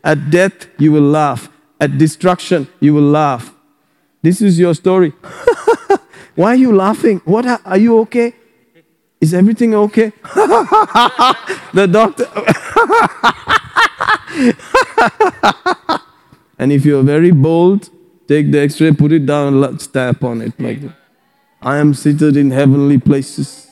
[0.03, 1.49] At death, you will laugh.
[1.79, 3.53] At destruction, you will laugh.
[4.21, 5.13] This is your story.
[6.35, 7.21] Why are you laughing?
[7.25, 8.33] What are, are you okay?
[9.21, 10.13] Is everything okay?
[11.73, 12.25] the doctor.
[16.57, 17.89] and if you're very bold,
[18.27, 20.79] take the x ray, put it down, let's tap on it like.
[21.61, 23.69] I am seated in heavenly places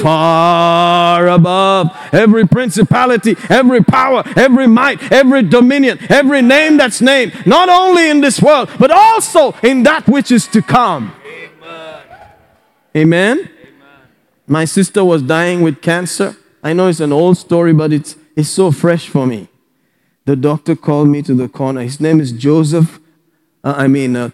[0.00, 7.68] far above every principality, every power, every might, every dominion, every name that's named, not
[7.68, 11.14] only in this world, but also in that which is to come.
[12.96, 13.50] Amen.
[14.46, 16.36] My sister was dying with cancer.
[16.62, 19.48] I know it's an old story, but it's, it's so fresh for me.
[20.24, 21.82] The doctor called me to the corner.
[21.82, 23.00] His name is Joseph,
[23.62, 24.30] uh, I mean, uh,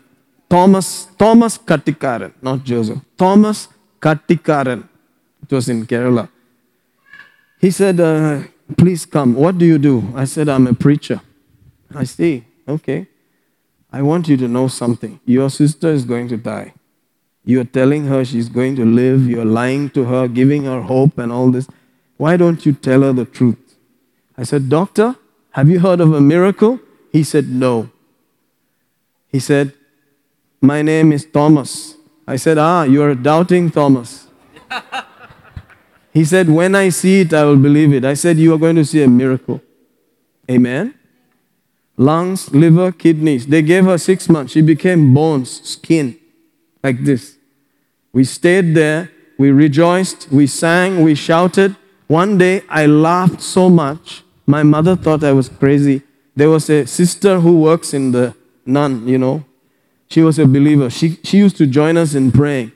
[0.49, 2.99] Thomas, Thomas Kattikaran, not Joseph.
[3.17, 3.69] Thomas
[4.01, 4.89] Kattikaran.
[5.43, 6.29] It was in Kerala.
[7.61, 8.43] He said, uh,
[8.77, 9.35] Please come.
[9.35, 10.13] What do you do?
[10.15, 11.21] I said, I'm a preacher.
[11.95, 12.45] I see.
[12.69, 13.09] Okay.
[13.93, 15.19] I want you to know something.
[15.25, 16.75] Your sister is going to die.
[17.45, 19.29] You're telling her she's going to live.
[19.29, 21.69] You're lying to her, giving her hope and all this.
[22.17, 23.77] Why don't you tell her the truth?
[24.37, 25.17] I said, Doctor,
[25.53, 26.81] have you heard of a miracle?
[27.13, 27.91] He said, No.
[29.29, 29.73] He said,
[30.61, 31.97] My name is Thomas.
[32.27, 34.29] I said, Ah, you're doubting Thomas.
[36.13, 38.05] He said, When I see it, I will believe it.
[38.05, 39.61] I said, You are going to see a miracle.
[40.51, 40.95] Amen.
[41.97, 43.47] Lungs, liver, kidneys.
[43.47, 44.53] They gave her six months.
[44.53, 46.19] She became bones, skin,
[46.83, 47.37] like this.
[48.13, 49.11] We stayed there.
[49.39, 50.29] We rejoiced.
[50.31, 51.03] We sang.
[51.03, 51.77] We shouted.
[52.07, 54.23] One day, I laughed so much.
[54.47, 56.03] My mother thought I was crazy.
[56.35, 58.35] There was a sister who works in the
[58.67, 59.45] nun, you know.
[60.09, 60.91] She was a believer.
[60.91, 62.73] She, she used to join us in praying.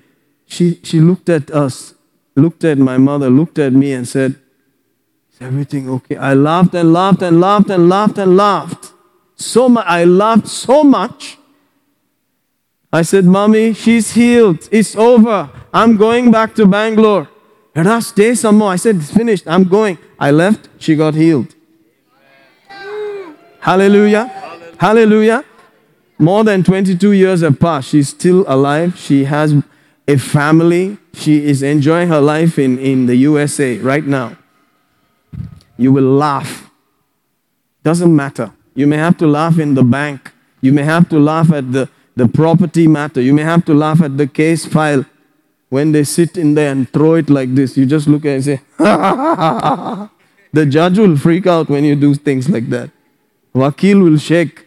[0.46, 1.94] She, she looked at us
[2.36, 4.36] looked at my mother, looked at me, and said,
[5.32, 6.16] Is everything okay?
[6.16, 8.92] I laughed and laughed and laughed and laughed and laughed.
[9.36, 11.38] So much, I laughed so much.
[12.94, 14.68] I said, Mommy, she's healed.
[14.70, 15.50] It's over.
[15.72, 17.28] I'm going back to Bangalore.
[17.74, 18.70] Let us stay some more.
[18.70, 19.48] I said, It's finished.
[19.48, 19.98] I'm going.
[20.16, 20.68] I left.
[20.78, 21.56] She got healed.
[22.68, 24.28] Hallelujah.
[24.28, 24.76] Hallelujah.
[24.78, 25.44] Hallelujah.
[26.20, 27.88] More than 22 years have passed.
[27.88, 28.96] She's still alive.
[28.96, 29.60] She has
[30.06, 30.96] a family.
[31.14, 34.36] She is enjoying her life in, in the USA right now.
[35.76, 36.70] You will laugh.
[37.82, 38.52] Doesn't matter.
[38.76, 40.30] You may have to laugh in the bank.
[40.60, 43.20] You may have to laugh at the, the property matter.
[43.20, 45.04] You may have to laugh at the case file.
[45.68, 48.34] When they sit in there and throw it like this, you just look at it
[48.34, 48.60] and say,
[50.52, 52.90] The judge will freak out when you do things like that.
[53.52, 54.66] Wakil will shake.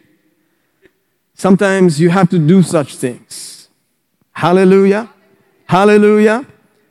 [1.32, 3.68] Sometimes you have to do such things.
[4.32, 5.08] Hallelujah.
[5.66, 6.44] Hallelujah.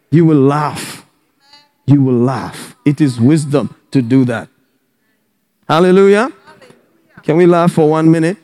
[0.10, 1.06] You will laugh.
[1.86, 2.76] You will laugh.
[2.86, 4.50] It is wisdom to do that.
[5.70, 6.32] Hallelujah.
[7.24, 8.38] Can we laugh for one minute?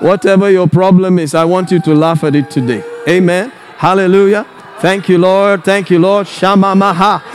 [0.00, 2.82] Whatever your problem is, I want you to laugh at it today.
[3.08, 3.50] Amen.
[3.76, 4.46] Hallelujah.
[4.80, 5.64] Thank you, Lord.
[5.64, 6.26] Thank you, Lord.
[6.26, 7.22] Shama maha.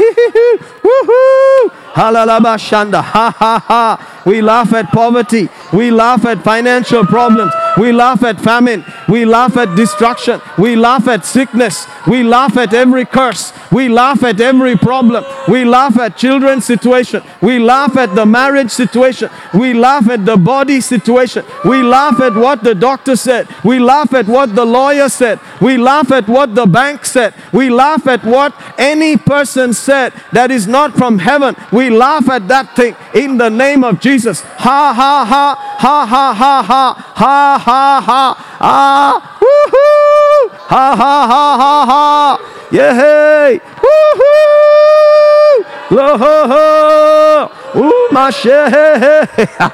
[0.84, 1.70] Woohoo.
[1.94, 3.02] Halalaba shanda.
[3.02, 4.17] Ha ha ha.
[4.28, 5.48] We laugh at poverty.
[5.72, 7.54] We laugh at financial problems.
[7.78, 8.84] We laugh at famine.
[9.08, 10.42] We laugh at destruction.
[10.58, 11.88] We laugh at sickness.
[12.06, 13.54] We laugh at every curse.
[13.72, 15.24] We laugh at every problem.
[15.48, 17.24] We laugh at children's situation.
[17.42, 19.30] We laugh at the marriage situation.
[19.54, 21.46] We laugh at the body situation.
[21.64, 23.48] We laugh at what the doctor said.
[23.64, 25.40] We laugh at what the lawyer said.
[25.62, 27.34] We laugh at what the bank said.
[27.54, 31.56] We laugh at what any person said that is not from heaven.
[31.72, 34.17] We laugh at that thing in the name of Jesus.
[34.18, 36.84] Ha ha ha ha ha ha ha
[37.16, 38.22] ha ha ha
[38.60, 42.02] ah woohoo ha ha ha ha ha
[42.72, 45.54] yeah hey woohoo
[45.98, 46.66] lo ho ho
[47.84, 49.70] ooh my shit ha ha ha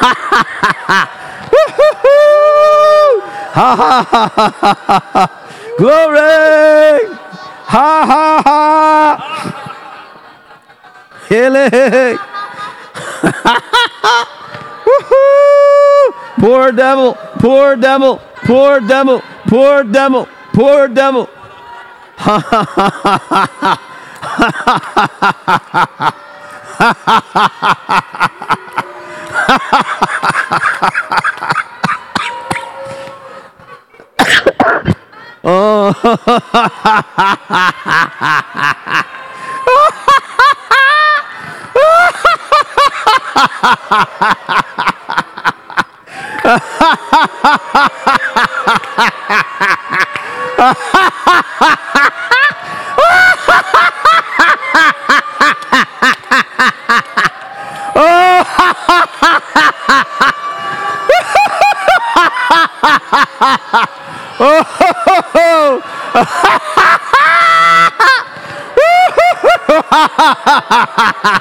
[0.00, 0.12] ha
[3.54, 4.22] ha ha
[5.14, 5.28] ha
[5.78, 7.00] glory
[7.66, 8.60] ha ha ha
[11.30, 12.39] Woohoo!
[16.40, 21.28] Poor devil, poor devil, poor devil, poor devil, poor devil.
[43.62, 43.76] oh,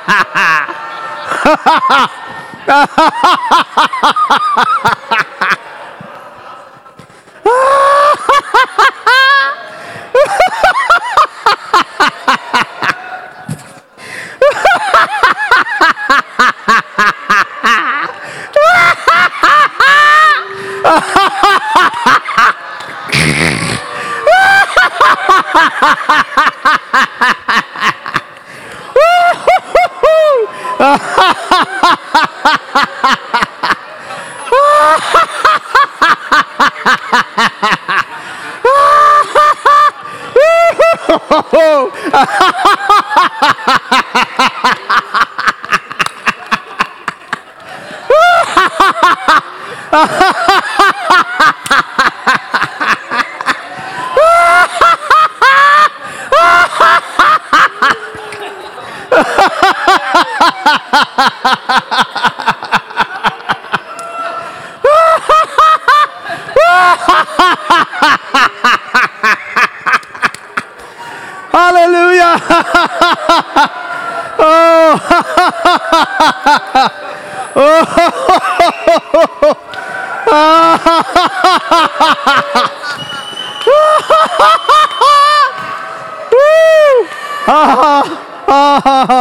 [1.90, 2.08] ha
[2.68, 3.50] ha ha
[87.50, 87.92] Aha
[88.58, 89.19] Aha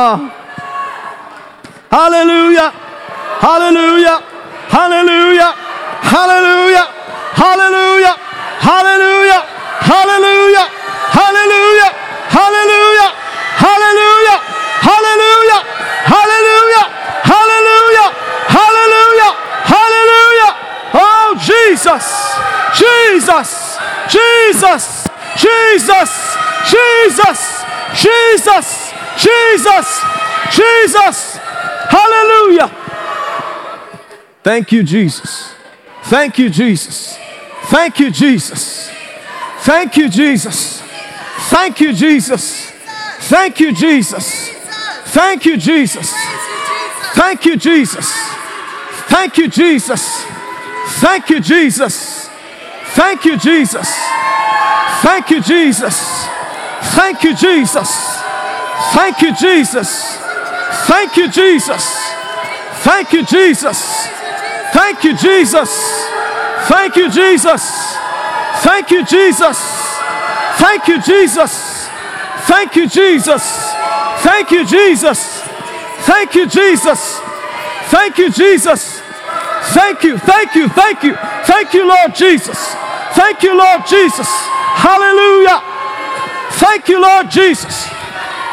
[29.58, 30.00] Jesus.
[30.52, 31.36] Jesus.
[31.90, 32.68] Hallelujah.
[34.42, 35.52] Thank you, Jesus.
[36.04, 37.18] Thank you, Jesus.
[37.64, 38.90] Thank you, Jesus.
[39.60, 40.82] Thank you, Jesus.
[41.50, 42.70] Thank you, Jesus.
[43.28, 44.50] Thank you, Jesus.
[45.08, 46.14] Thank you, Jesus.
[47.14, 48.08] Thank you, Jesus.
[49.08, 50.28] Thank you, Jesus.
[51.00, 52.28] Thank you, Jesus.
[52.94, 53.88] Thank you, Jesus.
[55.02, 56.26] Thank you, Jesus.
[56.94, 57.97] Thank you, Jesus.
[58.98, 60.16] Thank you, Jesus.
[60.88, 61.84] Thank you, Jesus.
[62.82, 63.78] Thank you, Jesus.
[64.72, 65.70] Thank you, Jesus.
[66.66, 67.62] Thank you, Jesus.
[68.58, 69.58] Thank you, Jesus.
[70.58, 71.88] Thank you, Jesus.
[72.48, 73.44] Thank you, Jesus.
[74.26, 75.42] Thank you, Jesus.
[76.00, 77.20] Thank you, Jesus.
[77.94, 79.00] Thank you, Jesus.
[79.78, 81.14] Thank you, thank you, thank you.
[81.44, 82.58] Thank you, Lord Jesus.
[83.12, 84.26] Thank you, Lord Jesus.
[84.26, 85.62] Hallelujah.
[86.58, 87.97] Thank you, Lord Jesus.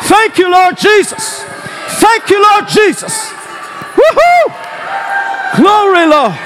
[0.06, 1.44] Thank you, Lord Jesus.
[1.98, 3.34] Thank you, Lord Jesus.
[3.98, 4.46] Woohoo!
[5.58, 6.38] Glory, Lord.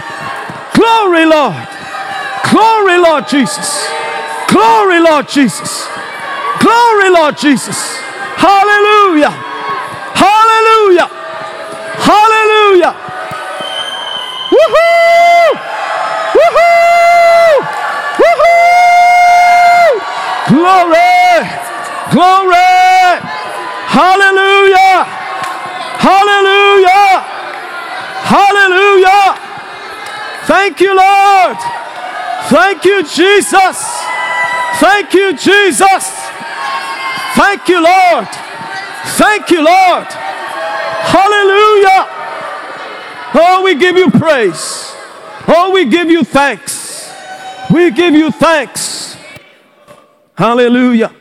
[0.74, 1.68] Glory, Lord.
[2.50, 3.86] Glory, Lord Jesus.
[4.48, 5.88] Glory, Lord Jesus.
[6.62, 7.98] Glory, Lord Jesus.
[8.40, 9.32] Hallelujah.
[10.16, 11.10] Hallelujah.
[12.00, 12.96] Hallelujah.
[14.56, 15.52] Woohoo!
[16.40, 17.60] Woohoo!
[18.24, 20.00] Woohoo!
[20.48, 21.44] Glory!
[22.12, 23.29] Glory!
[23.90, 25.04] Hallelujah!
[25.98, 27.26] Hallelujah!
[28.30, 29.36] Hallelujah!
[30.46, 31.58] Thank you, Lord!
[32.50, 33.78] Thank you, Jesus!
[34.76, 36.06] Thank you, Jesus!
[37.34, 38.28] Thank you, Lord!
[39.18, 40.06] Thank you, Lord!
[41.10, 42.06] Hallelujah!
[43.34, 44.94] Oh, we give you praise.
[45.48, 47.12] Oh, we give you thanks.
[47.72, 49.18] We give you thanks.
[50.36, 51.12] Hallelujah.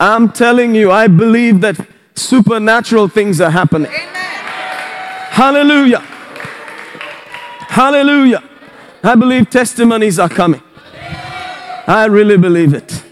[0.00, 3.90] I'm telling you, I believe that supernatural things are happening.
[3.90, 4.14] Amen.
[5.30, 6.00] Hallelujah.
[7.68, 8.42] Hallelujah.
[9.02, 10.62] I believe testimonies are coming.
[11.86, 13.02] I really believe it.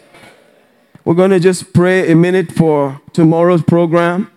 [1.05, 4.31] We're going to just pray a minute for tomorrow's program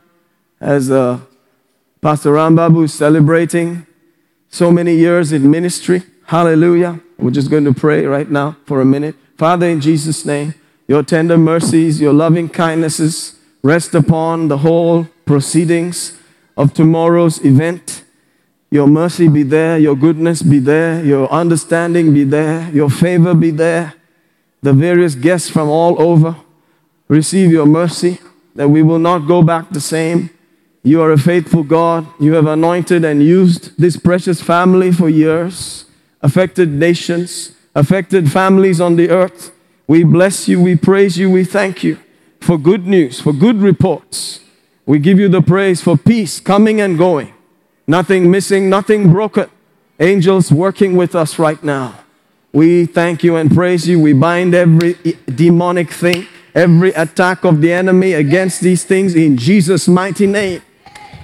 [0.61, 1.19] as uh,
[2.01, 3.85] Pastor Rambabu is celebrating
[4.49, 6.03] so many years in ministry.
[6.25, 6.99] Hallelujah.
[7.17, 9.15] We're just going to pray right now for a minute.
[9.37, 10.53] Father, in Jesus' name,
[10.89, 16.19] your tender mercies, your loving kindnesses rest upon the whole proceedings
[16.57, 18.03] of tomorrow's event.
[18.71, 23.51] Your mercy be there, your goodness be there, your understanding be there, your favor be
[23.51, 23.93] there.
[24.63, 26.35] The various guests from all over
[27.07, 28.19] receive your mercy,
[28.55, 30.31] that we will not go back the same.
[30.81, 32.07] You are a faithful God.
[32.19, 35.85] You have anointed and used this precious family for years,
[36.23, 39.51] affected nations, affected families on the earth.
[39.89, 41.97] We bless you, we praise you, we thank you
[42.39, 44.39] for good news, for good reports.
[44.85, 47.33] We give you the praise for peace coming and going,
[47.87, 49.49] nothing missing, nothing broken.
[49.99, 51.95] Angels working with us right now.
[52.53, 53.99] We thank you and praise you.
[53.99, 54.93] We bind every
[55.25, 60.61] demonic thing, every attack of the enemy against these things in Jesus' mighty name.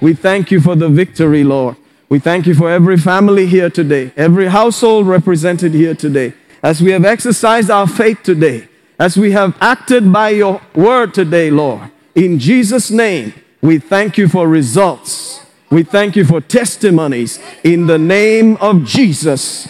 [0.02, 1.76] We thank you for the victory, Lord.
[2.08, 6.34] We thank you for every family here today, every household represented here today.
[6.62, 11.50] As we have exercised our faith today, as we have acted by your word today,
[11.50, 15.44] Lord, in Jesus' name, we thank you for results.
[15.70, 19.68] We thank you for testimonies in the name of Jesus.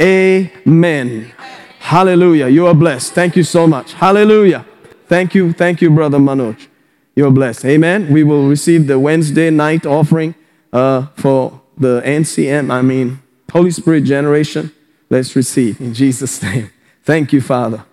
[0.00, 1.32] Amen.
[1.80, 2.48] Hallelujah.
[2.48, 3.14] You are blessed.
[3.14, 3.94] Thank you so much.
[3.94, 4.64] Hallelujah.
[5.06, 5.52] Thank you.
[5.52, 6.68] Thank you, Brother Manoj.
[7.16, 7.64] You're blessed.
[7.64, 8.12] Amen.
[8.12, 10.34] We will receive the Wednesday night offering
[10.72, 14.72] uh, for the NCM, I mean, Holy Spirit generation.
[15.10, 16.70] Let's receive in Jesus' name.
[17.02, 17.84] Thank you, Father.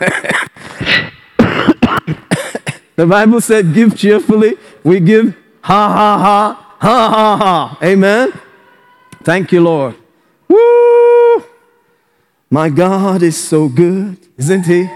[2.96, 4.56] the Bible said, Give cheerfully.
[4.82, 7.78] We give ha ha ha, ha ha ha.
[7.82, 8.32] Amen.
[9.22, 9.94] Thank you, Lord.
[10.48, 11.44] Woo!
[12.50, 14.88] My God is so good, isn't He?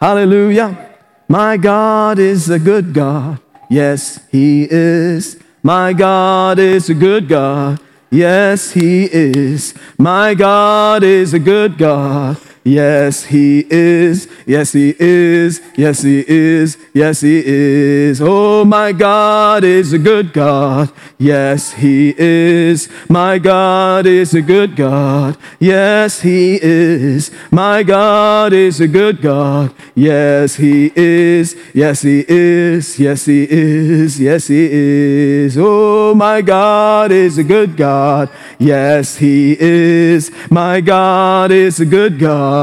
[0.00, 0.94] Hallelujah.
[1.28, 3.40] My God is a good God.
[3.68, 5.38] Yes, He is.
[5.62, 7.80] My God is a good God.
[8.10, 9.74] Yes, He is.
[9.98, 12.38] My God is a good God.
[12.68, 14.28] Yes, He is.
[14.44, 15.62] Yes, He is.
[15.74, 16.76] Yes, He is.
[16.92, 18.20] Yes, He is.
[18.20, 20.92] Oh, my God is a good God.
[21.16, 22.90] Yes, He is.
[23.08, 25.38] My God is a good God.
[25.58, 27.30] Yes, He is.
[27.50, 29.72] My God is a good God.
[29.94, 31.56] Yes, He is.
[31.72, 32.98] Yes, He is.
[32.98, 34.20] Yes, He is.
[34.20, 35.56] Yes, He is.
[35.58, 38.28] Oh, my God is a good God.
[38.58, 40.30] Yes, He is.
[40.50, 42.57] My God is a good God.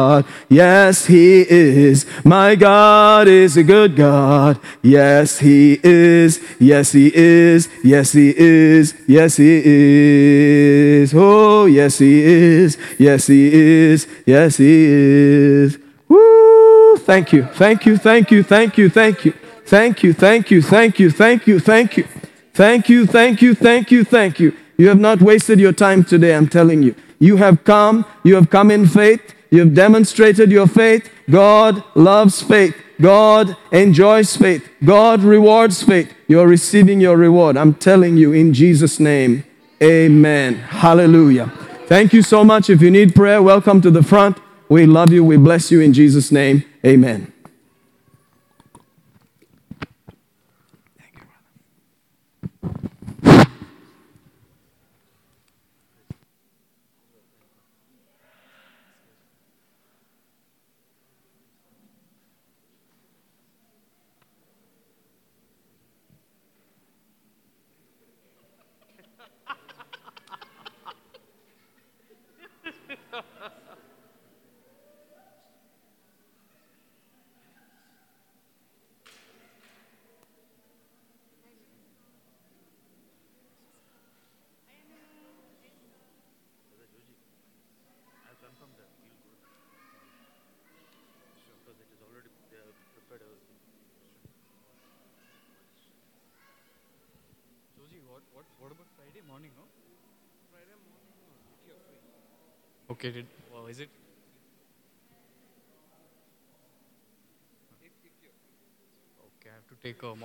[0.50, 2.06] Yes, He is.
[2.24, 4.60] My God is a good God.
[4.82, 6.40] Yes, He is.
[6.60, 7.70] Yes, He is.
[7.84, 8.94] Yes, He is.
[9.08, 11.14] Yes, He is.
[11.16, 12.78] Oh, yes, He is.
[12.98, 14.08] Yes, He is.
[14.26, 15.78] Yes, He is.
[16.08, 16.98] Woo!
[16.98, 17.44] Thank you.
[17.46, 17.98] Thank you.
[17.98, 18.44] Thank you.
[18.44, 18.90] Thank you.
[18.90, 19.34] Thank you.
[19.66, 20.14] Thank you.
[20.14, 20.62] Thank you.
[20.62, 21.10] Thank you.
[21.12, 21.60] Thank you.
[21.60, 22.06] Thank you.
[22.54, 23.06] Thank you.
[23.06, 23.56] Thank you.
[23.56, 24.04] Thank you.
[24.04, 24.54] Thank you.
[24.78, 26.96] You have not wasted your time today, I'm telling you.
[27.20, 31.10] You have come, you have come in faith, you have demonstrated your faith.
[31.30, 32.76] God loves faith.
[33.02, 34.70] God enjoys faith.
[34.84, 36.14] God rewards faith.
[36.28, 37.58] You're receiving your reward.
[37.58, 39.44] I'm telling you in Jesus' name.
[39.82, 40.56] Amen.
[40.56, 41.48] Hallelujah.
[41.88, 42.70] Thank you so much.
[42.70, 44.38] If you need prayer, welcome to the front.
[44.70, 45.24] We love you.
[45.24, 46.64] We bless you in Jesus' name.
[46.86, 47.35] Amen.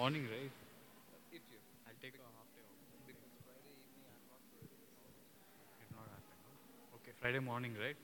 [0.01, 0.51] Morning, right?
[6.95, 7.97] Okay, Friday morning, right?